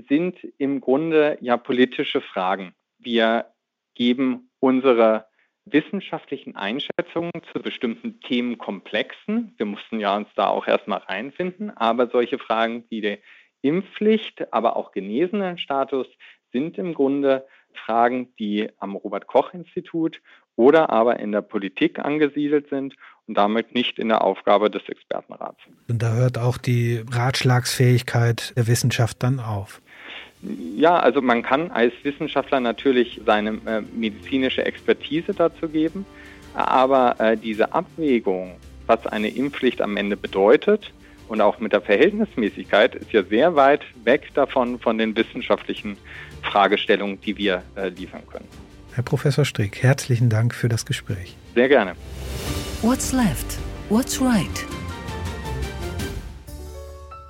[0.08, 2.74] sind im Grunde ja politische Fragen.
[2.98, 3.48] Wir
[3.94, 5.26] geben unsere
[5.66, 9.54] wissenschaftlichen Einschätzungen zu bestimmten Themenkomplexen.
[9.58, 13.18] Wir mussten ja uns da auch erstmal reinfinden, aber solche Fragen wie die
[13.62, 16.08] Impfpflicht, aber auch Genesenenstatus
[16.52, 17.48] sind im Grunde
[17.86, 20.22] Fragen, die am Robert Koch Institut
[20.56, 22.96] oder aber in der Politik angesiedelt sind
[23.28, 25.60] und damit nicht in der Aufgabe des Expertenrats.
[25.90, 29.82] Und da hört auch die Ratschlagsfähigkeit der Wissenschaft dann auf.
[30.76, 36.06] Ja, also man kann als Wissenschaftler natürlich seine äh, medizinische Expertise dazu geben,
[36.54, 40.92] aber äh, diese Abwägung, was eine Impfpflicht am Ende bedeutet
[41.30, 45.98] und auch mit der Verhältnismäßigkeit, ist ja sehr weit weg davon von den wissenschaftlichen
[46.42, 48.48] Fragestellungen, die wir äh, liefern können.
[48.94, 51.38] Herr Professor Strick, herzlichen Dank für das Gespräch.
[51.56, 51.96] Sehr gerne.
[52.82, 53.58] What's left?
[53.90, 54.83] What's right?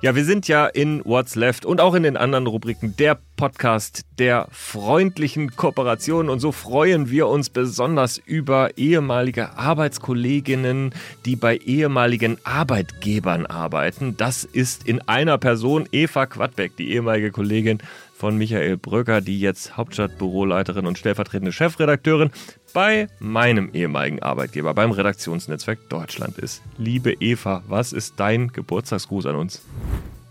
[0.04, 4.04] Ja, wir sind ja in What's Left und auch in den anderen Rubriken der Podcast
[4.18, 6.28] der freundlichen Kooperation.
[6.28, 10.92] Und so freuen wir uns besonders über ehemalige Arbeitskolleginnen,
[11.24, 14.14] die bei ehemaligen Arbeitgebern arbeiten.
[14.18, 17.78] Das ist in einer Person Eva Quadbeck, die ehemalige Kollegin
[18.14, 22.30] von Michael Bröcker, die jetzt Hauptstadtbüroleiterin und stellvertretende Chefredakteurin
[22.74, 26.60] bei meinem ehemaligen Arbeitgeber, beim Redaktionsnetzwerk Deutschland ist.
[26.76, 29.62] Liebe Eva, was ist dein Geburtstagsgruß an uns?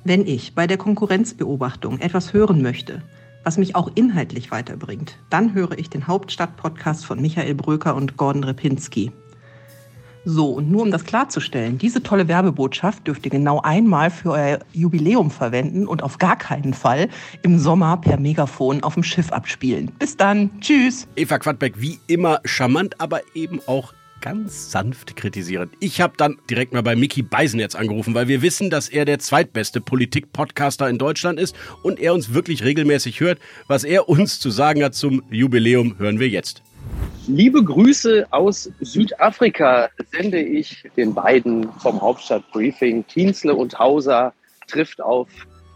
[0.03, 3.01] Wenn ich bei der Konkurrenzbeobachtung etwas hören möchte,
[3.43, 8.43] was mich auch inhaltlich weiterbringt, dann höre ich den Hauptstadt-Podcast von Michael Bröker und Gordon
[8.43, 9.11] Repinski.
[10.25, 14.59] So, und nur um das klarzustellen, diese tolle Werbebotschaft dürft ihr genau einmal für euer
[14.71, 17.09] Jubiläum verwenden und auf gar keinen Fall
[17.41, 19.91] im Sommer per Megafon auf dem Schiff abspielen.
[19.99, 21.07] Bis dann, tschüss.
[21.17, 25.73] Eva Quadbeck, wie immer charmant, aber eben auch ganz sanft kritisierend.
[25.81, 29.19] Ich habe dann direkt mal bei Mickey Beisenherz angerufen, weil wir wissen, dass er der
[29.19, 33.37] zweitbeste Politik-Podcaster in Deutschland ist und er uns wirklich regelmäßig hört.
[33.67, 36.63] Was er uns zu sagen hat zum Jubiläum, hören wir jetzt.
[37.27, 43.05] Liebe Grüße aus Südafrika sende ich den beiden vom Hauptstadtbriefing.
[43.07, 44.33] Kienzle und Hauser
[44.67, 45.27] trifft auf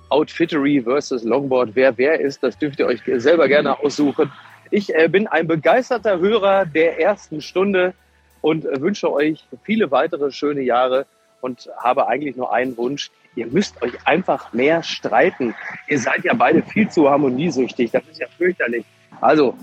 [0.08, 1.72] Outfittery versus Longboard.
[1.74, 4.32] Wer wer ist, das dürft ihr euch selber gerne aussuchen.
[4.72, 7.94] Ich äh, bin ein begeisterter Hörer der ersten Stunde
[8.42, 11.06] und wünsche euch viele weitere schöne Jahre
[11.42, 13.12] und habe eigentlich nur einen Wunsch.
[13.36, 15.54] Ihr müsst euch einfach mehr streiten.
[15.88, 17.92] Ihr seid ja beide viel zu harmoniesüchtig.
[17.92, 18.86] Das ist ja fürchterlich.
[19.22, 19.56] Also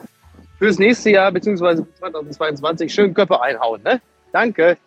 [0.59, 1.83] fürs nächste Jahr bzw.
[1.99, 3.83] 2022 schön Köpfe einhauen.
[3.83, 4.01] Ne?
[4.33, 4.79] Danke.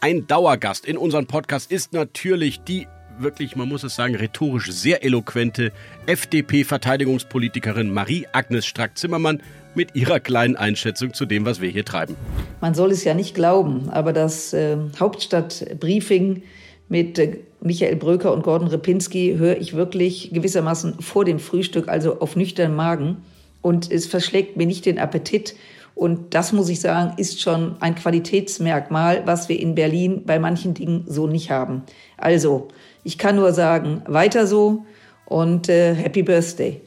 [0.00, 2.86] Ein Dauergast in unserem Podcast ist natürlich die
[3.18, 5.72] wirklich, man muss es sagen, rhetorisch sehr eloquente
[6.06, 9.40] FDP-Verteidigungspolitikerin Marie-Agnes Strack-Zimmermann
[9.76, 12.16] mit ihrer kleinen Einschätzung zu dem, was wir hier treiben.
[12.60, 16.42] Man soll es ja nicht glauben, aber das äh, Hauptstadtbriefing
[16.88, 22.20] mit äh, Michael Bröker und Gordon Repinski höre ich wirklich gewissermaßen vor dem Frühstück, also
[22.20, 23.18] auf nüchternen Magen.
[23.62, 25.54] Und es verschlägt mir nicht den Appetit.
[25.94, 30.74] Und das muss ich sagen, ist schon ein Qualitätsmerkmal, was wir in Berlin bei manchen
[30.74, 31.82] Dingen so nicht haben.
[32.18, 32.68] Also,
[33.04, 34.84] ich kann nur sagen, weiter so
[35.26, 36.80] und äh, Happy Birthday.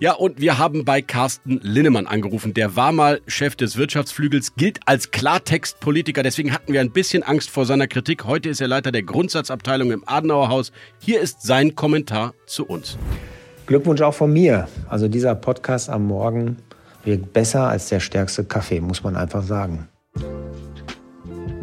[0.00, 2.52] Ja, und wir haben bei Carsten Linnemann angerufen.
[2.52, 6.24] Der war mal Chef des Wirtschaftsflügels, gilt als Klartextpolitiker.
[6.24, 8.24] Deswegen hatten wir ein bisschen Angst vor seiner Kritik.
[8.24, 10.72] Heute ist er Leiter der Grundsatzabteilung im Adenauerhaus.
[10.98, 12.98] Hier ist sein Kommentar zu uns.
[13.66, 14.66] Glückwunsch auch von mir.
[14.88, 16.56] Also dieser Podcast am Morgen
[17.04, 19.88] wirkt besser als der stärkste Kaffee, muss man einfach sagen.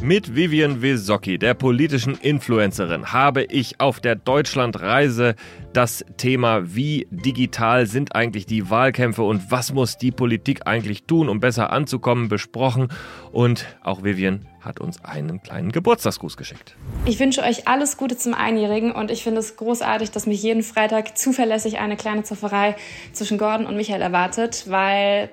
[0.04, 5.36] Mit Vivian Wesocki, der politischen Influencerin, habe ich auf der Deutschlandreise
[5.74, 11.30] das Thema, wie digital sind eigentlich die Wahlkämpfe und was muss die Politik eigentlich tun,
[11.30, 12.88] um besser anzukommen, besprochen.
[13.32, 16.76] Und auch Vivian hat uns einen kleinen Geburtstagsgruß geschickt.
[17.06, 20.64] Ich wünsche euch alles Gute zum Einjährigen und ich finde es großartig, dass mich jeden
[20.64, 22.76] Freitag zuverlässig eine kleine Zofferei
[23.14, 25.30] zwischen Gordon und Michael erwartet, weil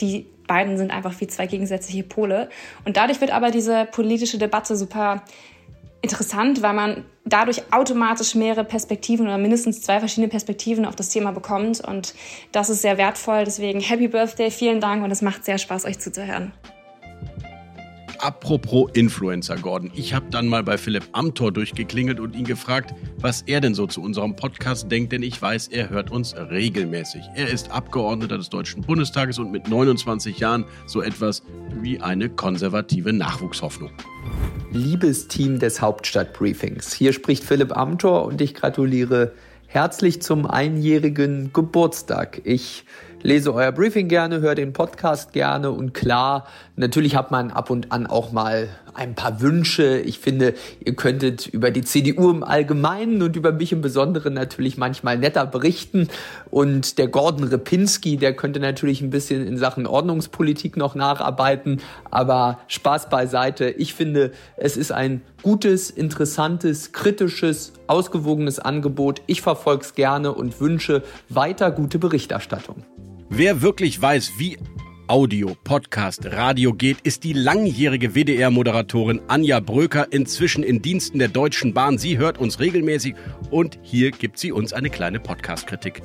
[0.00, 2.48] die beiden sind einfach wie zwei gegensätzliche Pole.
[2.84, 5.22] Und dadurch wird aber diese politische Debatte super
[6.02, 11.32] interessant, weil man dadurch automatisch mehrere Perspektiven oder mindestens zwei verschiedene Perspektiven auf das Thema
[11.32, 11.80] bekommt.
[11.80, 12.14] Und
[12.52, 13.44] das ist sehr wertvoll.
[13.44, 16.52] Deswegen Happy Birthday, vielen Dank und es macht sehr Spaß, euch zuzuhören.
[18.24, 19.90] Apropos Influencer, Gordon.
[19.94, 23.86] Ich habe dann mal bei Philipp Amthor durchgeklingelt und ihn gefragt, was er denn so
[23.86, 27.20] zu unserem Podcast denkt, denn ich weiß, er hört uns regelmäßig.
[27.34, 31.42] Er ist Abgeordneter des Deutschen Bundestages und mit 29 Jahren so etwas
[31.82, 33.90] wie eine konservative Nachwuchshoffnung.
[34.72, 39.34] Liebes Team des Hauptstadtbriefings, hier spricht Philipp Amthor und ich gratuliere
[39.66, 42.40] herzlich zum einjährigen Geburtstag.
[42.44, 42.86] Ich
[43.24, 47.90] lese euer Briefing gerne, höre den Podcast gerne und klar, natürlich hat man ab und
[47.90, 49.98] an auch mal ein paar Wünsche.
[49.98, 54.76] Ich finde, ihr könntet über die CDU im Allgemeinen und über mich im Besonderen natürlich
[54.76, 56.08] manchmal netter berichten.
[56.50, 61.80] Und der Gordon Repinski, der könnte natürlich ein bisschen in Sachen Ordnungspolitik noch nacharbeiten.
[62.10, 63.70] Aber Spaß beiseite.
[63.70, 69.22] Ich finde, es ist ein gutes, interessantes, kritisches, ausgewogenes Angebot.
[69.26, 72.84] Ich verfolge es gerne und wünsche weiter gute Berichterstattung.
[73.36, 74.56] Wer wirklich weiß, wie
[75.08, 81.74] Audio, Podcast, Radio geht, ist die langjährige WDR-Moderatorin Anja Bröker inzwischen in Diensten der Deutschen
[81.74, 81.98] Bahn.
[81.98, 83.16] Sie hört uns regelmäßig
[83.50, 86.00] und hier gibt sie uns eine kleine Podcast-Kritik.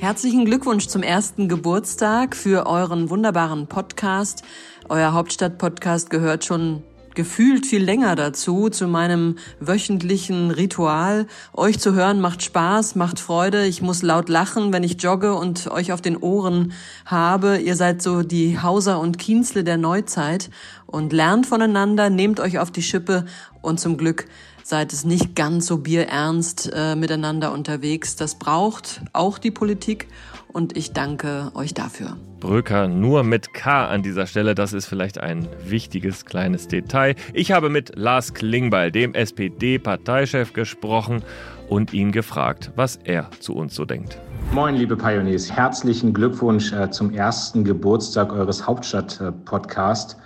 [0.00, 4.42] Herzlichen Glückwunsch zum ersten Geburtstag für euren wunderbaren Podcast.
[4.88, 6.82] Euer Hauptstadt-Podcast gehört schon
[7.14, 11.26] gefühlt viel länger dazu, zu meinem wöchentlichen Ritual.
[11.52, 13.66] Euch zu hören macht Spaß, macht Freude.
[13.66, 16.72] Ich muss laut lachen, wenn ich jogge und euch auf den Ohren
[17.04, 17.58] habe.
[17.58, 20.50] Ihr seid so die Hauser und Kienzle der Neuzeit
[20.86, 23.24] und lernt voneinander, nehmt euch auf die Schippe
[23.60, 24.26] und zum Glück
[24.62, 28.16] seid es nicht ganz so bierernst äh, miteinander unterwegs.
[28.16, 30.08] Das braucht auch die Politik
[30.52, 32.16] und ich danke euch dafür.
[32.40, 34.54] Bröker nur mit K an dieser Stelle.
[34.54, 37.14] Das ist vielleicht ein wichtiges kleines Detail.
[37.32, 41.22] Ich habe mit Lars Klingbeil, dem SPD-Parteichef, gesprochen
[41.68, 44.18] und ihn gefragt, was er zu uns so denkt.
[44.52, 45.50] Moin, liebe Pioneers.
[45.50, 50.16] Herzlichen Glückwunsch äh, zum ersten Geburtstag eures Hauptstadt-Podcasts.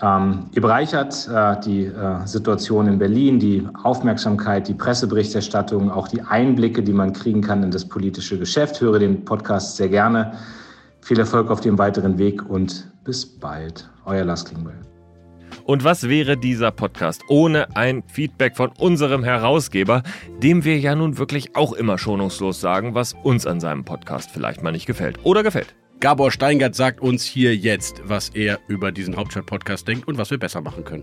[0.00, 6.22] Ähm, ihr bereichert äh, die äh, Situation in Berlin, die Aufmerksamkeit, die Presseberichterstattung, auch die
[6.22, 8.80] Einblicke, die man kriegen kann in das politische Geschäft.
[8.80, 10.32] Höre den Podcast sehr gerne.
[11.00, 13.90] Viel Erfolg auf dem weiteren Weg und bis bald.
[14.04, 14.80] Euer Lars Klingbeil.
[15.64, 20.02] Und was wäre dieser Podcast ohne ein Feedback von unserem Herausgeber,
[20.42, 24.62] dem wir ja nun wirklich auch immer schonungslos sagen, was uns an seinem Podcast vielleicht
[24.62, 25.74] mal nicht gefällt oder gefällt.
[26.00, 30.38] Gabor Steingart sagt uns hier jetzt, was er über diesen Hauptstadt-Podcast denkt und was wir
[30.38, 31.02] besser machen können.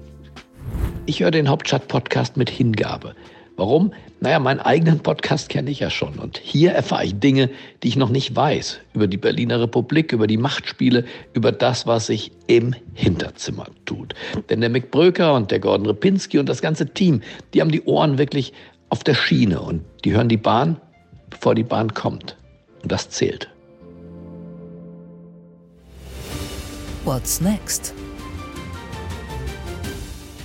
[1.05, 3.13] Ich höre den Hauptstadt-Podcast mit Hingabe.
[3.57, 3.93] Warum?
[4.21, 6.17] Naja, meinen eigenen Podcast kenne ich ja schon.
[6.17, 7.49] Und hier erfahre ich Dinge,
[7.83, 8.79] die ich noch nicht weiß.
[8.93, 14.13] Über die Berliner Republik, über die Machtspiele, über das, was sich im Hinterzimmer tut.
[14.49, 17.21] Denn der Mick Bröker und der Gordon Repinski und das ganze Team,
[17.53, 18.53] die haben die Ohren wirklich
[18.87, 19.59] auf der Schiene.
[19.59, 20.79] Und die hören die Bahn,
[21.29, 22.37] bevor die Bahn kommt.
[22.81, 23.49] Und das zählt.
[27.05, 27.93] What's next?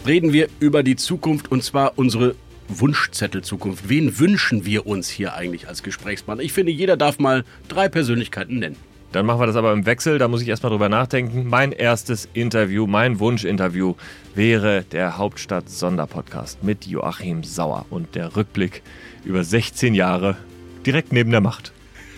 [0.07, 2.35] Reden wir über die Zukunft und zwar unsere
[2.69, 3.89] Wunschzettel Zukunft.
[3.89, 6.45] Wen wünschen wir uns hier eigentlich als Gesprächspartner?
[6.45, 8.77] Ich finde, jeder darf mal drei Persönlichkeiten nennen.
[9.13, 11.49] Dann machen wir das aber im Wechsel, da muss ich erstmal drüber nachdenken.
[11.49, 13.95] Mein erstes Interview, mein Wunschinterview
[14.35, 18.83] wäre der Hauptstadt-Sonderpodcast mit Joachim Sauer und der Rückblick
[19.25, 20.37] über 16 Jahre
[20.85, 21.73] direkt neben der Macht.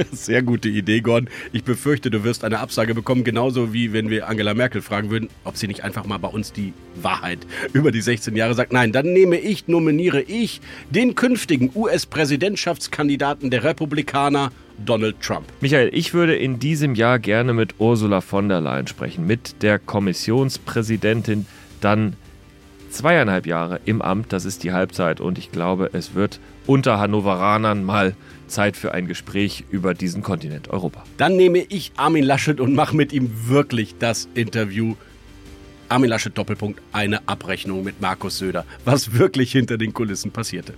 [0.12, 1.28] Sehr gute Idee, Gordon.
[1.52, 5.28] Ich befürchte, du wirst eine Absage bekommen, genauso wie wenn wir Angela Merkel fragen würden,
[5.44, 7.38] ob sie nicht einfach mal bei uns die Wahrheit
[7.72, 8.72] über die 16 Jahre sagt.
[8.72, 14.50] Nein, dann nehme ich, nominiere ich den künftigen US-Präsidentschaftskandidaten der Republikaner,
[14.84, 15.44] Donald Trump.
[15.60, 19.78] Michael, ich würde in diesem Jahr gerne mit Ursula von der Leyen sprechen, mit der
[19.78, 21.46] Kommissionspräsidentin,
[21.80, 22.16] dann
[22.90, 27.84] zweieinhalb Jahre im Amt, das ist die Halbzeit und ich glaube, es wird unter Hannoveranern
[27.84, 28.14] mal
[28.52, 31.02] Zeit für ein Gespräch über diesen Kontinent Europa.
[31.16, 34.94] Dann nehme ich Armin Laschet und mache mit ihm wirklich das Interview.
[35.88, 40.74] Armin Laschet Doppelpunkt, eine Abrechnung mit Markus Söder, was wirklich hinter den Kulissen passierte.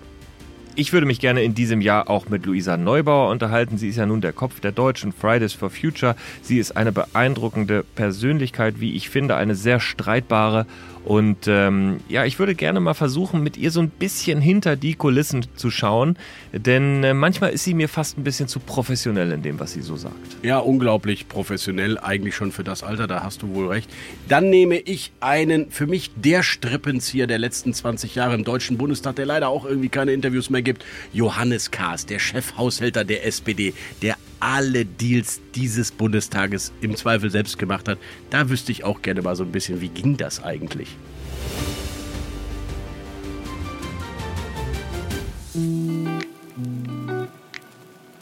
[0.77, 3.79] Ich würde mich gerne in diesem Jahr auch mit Luisa Neubauer unterhalten.
[3.79, 6.17] Sie ist ja nun der Kopf der deutschen Fridays for Future.
[6.43, 10.67] Sie ist eine beeindruckende Persönlichkeit, wie ich finde, eine sehr streitbare
[11.05, 14.95] und ähm, ja, ich würde gerne mal versuchen, mit ihr so ein bisschen hinter die
[14.95, 16.17] Kulissen zu schauen,
[16.53, 19.83] denn äh, manchmal ist sie mir fast ein bisschen zu professionell in dem, was sie
[19.83, 20.15] so sagt.
[20.43, 23.91] Ja, unglaublich professionell, eigentlich schon für das Alter, da hast du wohl recht.
[24.29, 29.17] Dann nehme ich einen, für mich der Strippenzieher der letzten 20 Jahre im Deutschen Bundestag,
[29.17, 34.17] der leider auch irgendwie keine Interviews mehr gibt, Johannes Kahrs, der Chefhaushälter der SPD, der
[34.45, 37.99] alle Deals dieses Bundestages im Zweifel selbst gemacht hat.
[38.29, 40.89] Da wüsste ich auch gerne mal so ein bisschen, wie ging das eigentlich?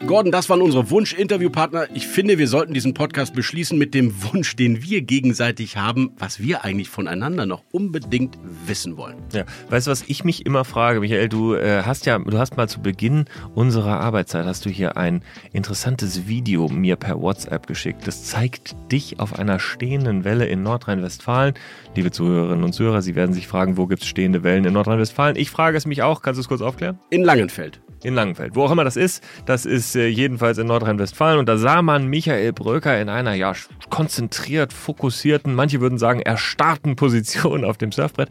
[0.07, 1.87] Gordon, das waren unsere Wunsch-Interviewpartner.
[1.95, 6.41] Ich finde, wir sollten diesen Podcast beschließen mit dem Wunsch, den wir gegenseitig haben, was
[6.41, 8.37] wir eigentlich voneinander noch unbedingt
[8.67, 9.19] wissen wollen.
[9.33, 12.57] Ja, weißt du, was ich mich immer frage, Michael, du äh, hast ja, du hast
[12.57, 15.23] mal zu Beginn unserer Arbeitszeit hast du hier ein
[15.53, 18.05] interessantes Video mir per WhatsApp geschickt.
[18.05, 21.55] Das zeigt dich auf einer stehenden Welle in Nordrhein-Westfalen.
[21.95, 25.37] Liebe Zuhörerinnen und Zuhörer, Sie werden sich fragen, wo gibt es stehende Wellen in Nordrhein-Westfalen?
[25.37, 26.23] Ich frage es mich auch.
[26.23, 26.99] Kannst du es kurz aufklären?
[27.11, 28.55] In Langenfeld in Langenfeld.
[28.55, 31.39] Wo auch immer das ist, das ist äh, jedenfalls in Nordrhein-Westfalen.
[31.39, 33.53] Und da sah man Michael Bröker in einer ja
[33.91, 38.31] konzentriert, fokussierten, manche würden sagen erstarrten Position auf dem Surfbrett.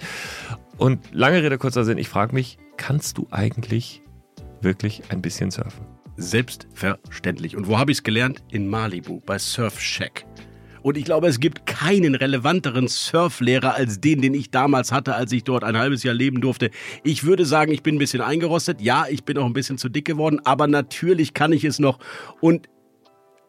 [0.78, 4.02] Und lange Rede, kurzer Sinn, ich frage mich, kannst du eigentlich
[4.62, 5.86] wirklich ein bisschen surfen?
[6.18, 7.56] Selbstverständlich.
[7.56, 8.44] Und wo habe ich es gelernt?
[8.52, 10.26] In Malibu, bei Surf Shack.
[10.84, 15.32] Und ich glaube, es gibt keinen relevanteren Surflehrer als den, den ich damals hatte, als
[15.32, 16.72] ich dort ein halbes Jahr leben durfte.
[17.04, 18.82] Ich würde sagen, ich bin ein bisschen eingerostet.
[18.82, 22.00] Ja, ich bin auch ein bisschen zu dick geworden, aber natürlich kann ich es noch.
[22.40, 22.68] Und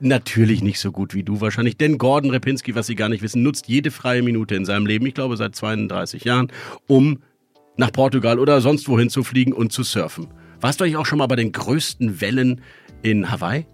[0.04, 3.44] Natürlich nicht so gut wie du wahrscheinlich, denn Gordon Repinski, was Sie gar nicht wissen,
[3.44, 6.50] nutzt jede freie Minute in seinem Leben, ich glaube seit 32 Jahren,
[6.88, 7.20] um
[7.76, 10.26] nach Portugal oder sonst wohin zu fliegen und zu surfen.
[10.60, 12.62] Warst du eigentlich auch schon mal bei den größten Wellen
[13.02, 13.64] in Hawaii?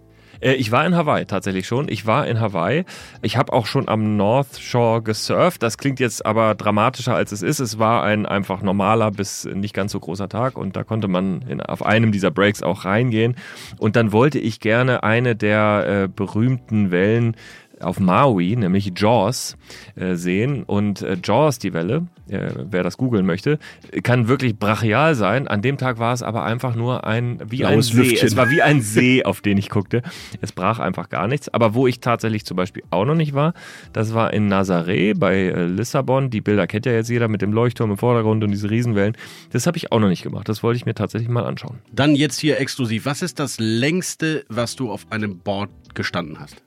[0.41, 1.89] Äh, ich war in Hawaii tatsächlich schon.
[1.89, 2.85] Ich war in Hawaii.
[3.21, 5.63] Ich habe auch schon am North Shore gesurft.
[5.63, 7.59] Das klingt jetzt aber dramatischer als es ist.
[7.59, 11.41] Es war ein einfach normaler bis nicht ganz so großer Tag und da konnte man
[11.43, 13.35] in, auf einem dieser Breaks auch reingehen.
[13.77, 17.35] Und dann wollte ich gerne eine der äh, berühmten Wellen
[17.81, 19.57] auf Maui, nämlich Jaws,
[19.95, 20.63] äh, sehen.
[20.63, 23.59] Und äh, Jaws, die Welle, äh, wer das googeln möchte,
[24.03, 25.47] kann wirklich brachial sein.
[25.47, 27.97] An dem Tag war es aber einfach nur ein, wie Blaues ein See.
[27.97, 28.27] Lüftchen.
[28.27, 30.01] Es war wie ein See, auf den ich guckte.
[30.41, 31.49] Es brach einfach gar nichts.
[31.49, 33.53] Aber wo ich tatsächlich zum Beispiel auch noch nicht war,
[33.93, 36.29] das war in Nazaré bei äh, Lissabon.
[36.29, 39.15] Die Bilder kennt ja jetzt jeder mit dem Leuchtturm im Vordergrund und diese Riesenwellen.
[39.51, 40.49] Das habe ich auch noch nicht gemacht.
[40.49, 41.79] Das wollte ich mir tatsächlich mal anschauen.
[41.91, 43.05] Dann jetzt hier exklusiv.
[43.05, 46.61] Was ist das längste, was du auf einem Board gestanden hast?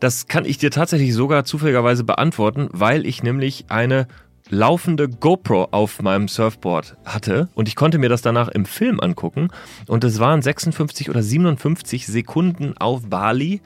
[0.00, 4.06] Das kann ich dir tatsächlich sogar zufälligerweise beantworten, weil ich nämlich eine
[4.50, 9.50] laufende GoPro auf meinem Surfboard hatte und ich konnte mir das danach im Film angucken.
[9.86, 13.60] Und es waren 56 oder 57 Sekunden auf Bali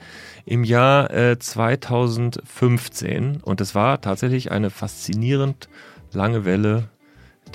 [0.45, 5.69] im Jahr äh, 2015 und es war tatsächlich eine faszinierend
[6.11, 6.89] lange Welle,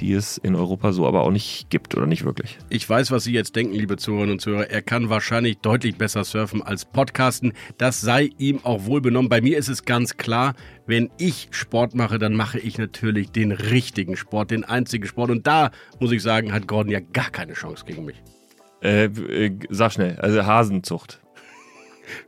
[0.01, 2.59] die es in Europa so aber auch nicht gibt oder nicht wirklich.
[2.71, 4.71] Ich weiß, was Sie jetzt denken, liebe Zuhörerinnen und Zuhörer.
[4.71, 7.53] Er kann wahrscheinlich deutlich besser surfen als Podcasten.
[7.77, 9.29] Das sei ihm auch wohl benommen.
[9.29, 10.55] Bei mir ist es ganz klar,
[10.87, 15.31] wenn ich Sport mache, dann mache ich natürlich den richtigen Sport, den einzigen Sport.
[15.31, 15.71] Und da,
[16.01, 18.23] muss ich sagen, hat Gordon ja gar keine Chance gegen mich.
[18.83, 21.21] Äh, äh, sag schnell, also Hasenzucht.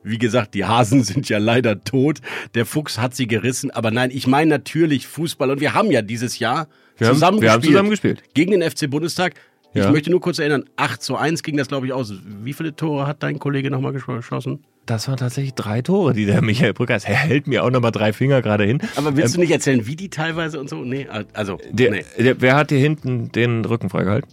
[0.02, 2.20] Wie gesagt, die Hasen sind ja leider tot.
[2.54, 3.70] Der Fuchs hat sie gerissen.
[3.70, 5.50] Aber nein, ich meine natürlich Fußball.
[5.50, 6.68] Und wir haben ja dieses Jahr
[7.00, 8.22] Wir haben- zusammen, wir haben gespielt, zusammen gespielt.
[8.34, 9.34] Gegen den FC Bundestag.
[9.72, 9.90] Ich Ja.
[9.92, 12.12] möchte nur kurz erinnern, 8 zu 1 ging das, glaube ich, aus.
[12.42, 14.64] Wie viele Tore hat dein Kollege nochmal geschossen?
[14.86, 17.08] Das waren tatsächlich drei Tore, die der Michael Brücker ist.
[17.08, 18.80] Er hält mir auch nochmal drei Finger gerade hin.
[18.96, 20.82] Aber willst Ähm, du nicht erzählen, wie die teilweise und so?
[20.82, 21.58] Nee, also.
[21.70, 22.04] Der, nee.
[22.18, 24.28] der, wer hat dir hinten den Rücken freigehalten?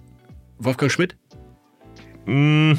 [0.57, 1.15] Wolfgang Schmidt?
[2.26, 2.74] Mm,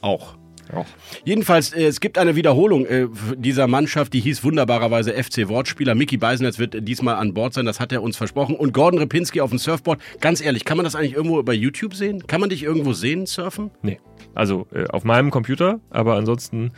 [0.00, 0.36] auch.
[0.74, 0.86] Auch.
[1.24, 5.94] Jedenfalls, äh, es gibt eine Wiederholung äh, dieser Mannschaft, die hieß wunderbarerweise FC Wortspieler.
[5.94, 8.54] Mickey Beisenherz wird diesmal an Bord sein, das hat er uns versprochen.
[8.56, 10.00] Und Gordon Repinski auf dem Surfboard.
[10.20, 12.26] Ganz ehrlich, kann man das eigentlich irgendwo bei YouTube sehen?
[12.26, 13.70] Kann man dich irgendwo sehen, surfen?
[13.82, 13.98] Nee.
[14.34, 16.72] Also äh, auf meinem Computer, aber ansonsten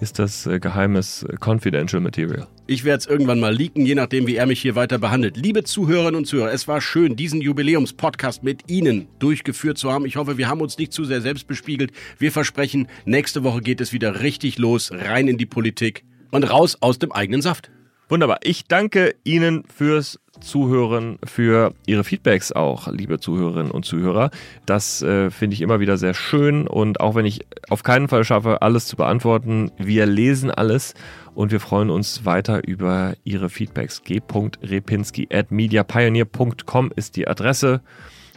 [0.00, 2.46] ist das äh, geheimes äh, Confidential Material.
[2.66, 5.36] Ich werde es irgendwann mal leaken, je nachdem, wie er mich hier weiter behandelt.
[5.36, 10.04] Liebe Zuhörerinnen und Zuhörer, es war schön, diesen Jubiläumspodcast mit Ihnen durchgeführt zu haben.
[10.04, 11.92] Ich hoffe, wir haben uns nicht zu sehr selbst bespiegelt.
[12.18, 16.76] Wir versprechen, nächste Woche geht es wieder richtig los, rein in die Politik und raus
[16.80, 17.70] aus dem eigenen Saft.
[18.08, 18.38] Wunderbar.
[18.42, 24.30] Ich danke Ihnen fürs Zuhören, für Ihre Feedbacks auch, liebe Zuhörerinnen und Zuhörer.
[24.64, 28.22] Das äh, finde ich immer wieder sehr schön und auch wenn ich auf keinen Fall
[28.24, 30.94] schaffe, alles zu beantworten, wir lesen alles
[31.34, 34.04] und wir freuen uns weiter über Ihre Feedbacks.
[34.04, 37.80] g.repinski.mediapioneer.com ist die Adresse.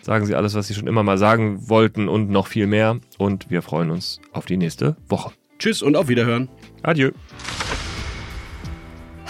[0.01, 3.51] Sagen Sie alles, was Sie schon immer mal sagen wollten und noch viel mehr und
[3.51, 5.31] wir freuen uns auf die nächste Woche.
[5.59, 6.49] Tschüss und auf Wiederhören.
[6.81, 7.11] Adieu.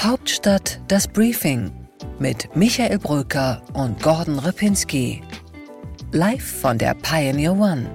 [0.02, 1.72] Hauptstadt das Briefing
[2.20, 5.22] mit Michael Bröker und Gordon Ripinski.
[6.14, 7.94] Live von der Pioneer One.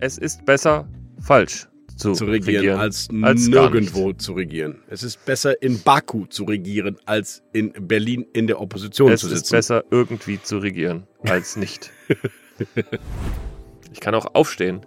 [0.00, 0.88] Es ist besser,
[1.20, 3.50] falsch zu, zu regieren, als, als nicht.
[3.50, 4.82] nirgendwo zu regieren.
[4.88, 9.26] Es ist besser in Baku zu regieren, als in Berlin in der Opposition Es zu
[9.26, 9.52] ist sitzen.
[9.52, 11.90] besser, irgendwie zu regieren, als nicht.
[13.92, 14.80] ich kann auch aufstehen.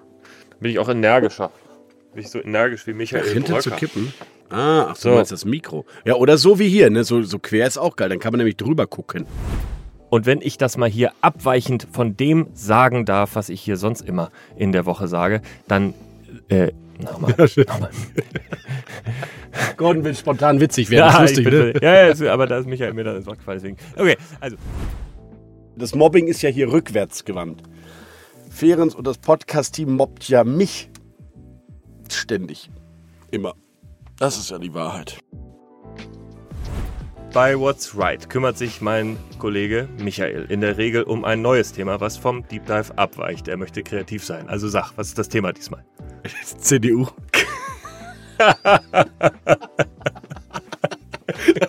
[0.50, 1.52] Dann bin ich auch energischer.
[2.16, 4.12] Bin ich so energisch wie Michael Dahinter zu kippen.
[4.50, 5.16] Ah, ach, du So.
[5.16, 5.86] meinst das Mikro.
[6.06, 7.04] Ja, oder so wie hier, ne?
[7.04, 8.10] So, so quer ist auch geil.
[8.10, 9.26] Dann kann man nämlich drüber gucken.
[10.10, 14.02] Und wenn ich das mal hier abweichend von dem sagen darf, was ich hier sonst
[14.02, 15.94] immer in der Woche sage, dann
[16.50, 16.72] äh,
[17.02, 17.34] nochmal.
[17.68, 17.90] nochmal.
[19.78, 21.12] Gordon will spontan witzig werden.
[21.12, 21.74] das ist lustig, bin, ne?
[21.82, 23.60] ja, ja, aber da ist Michael mir dann ins Wort gefallen.
[23.60, 23.78] Deswegen.
[23.96, 24.58] Okay, also.
[25.78, 27.62] Das Mobbing ist ja hier rückwärts gewandt.
[28.50, 30.90] Ferenc und das Podcast-Team mobbt ja mich
[32.10, 32.70] ständig.
[33.32, 33.56] Immer.
[34.18, 35.18] Das ist ja die Wahrheit.
[37.34, 42.00] Bei What's Right kümmert sich mein Kollege Michael in der Regel um ein neues Thema,
[42.00, 43.50] was vom Deep Dive abweicht.
[43.50, 44.48] Er möchte kreativ sein.
[44.48, 45.84] Also sag, was ist das Thema diesmal?
[46.60, 47.08] CDU.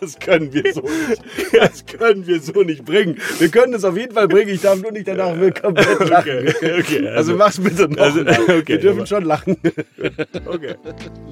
[0.00, 1.22] Das können wir so nicht.
[1.52, 3.18] Das können wir so nicht bringen.
[3.38, 4.50] Wir können es auf jeden Fall bringen.
[4.50, 6.48] Ich darf nur nicht danach komplett lachen.
[6.48, 7.98] Okay, okay, also, also- mach's bitte noch.
[7.98, 9.56] also, okay, wir dürfen aber- schon lachen.
[10.46, 10.74] Okay.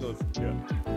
[0.01, 0.94] Los, ja.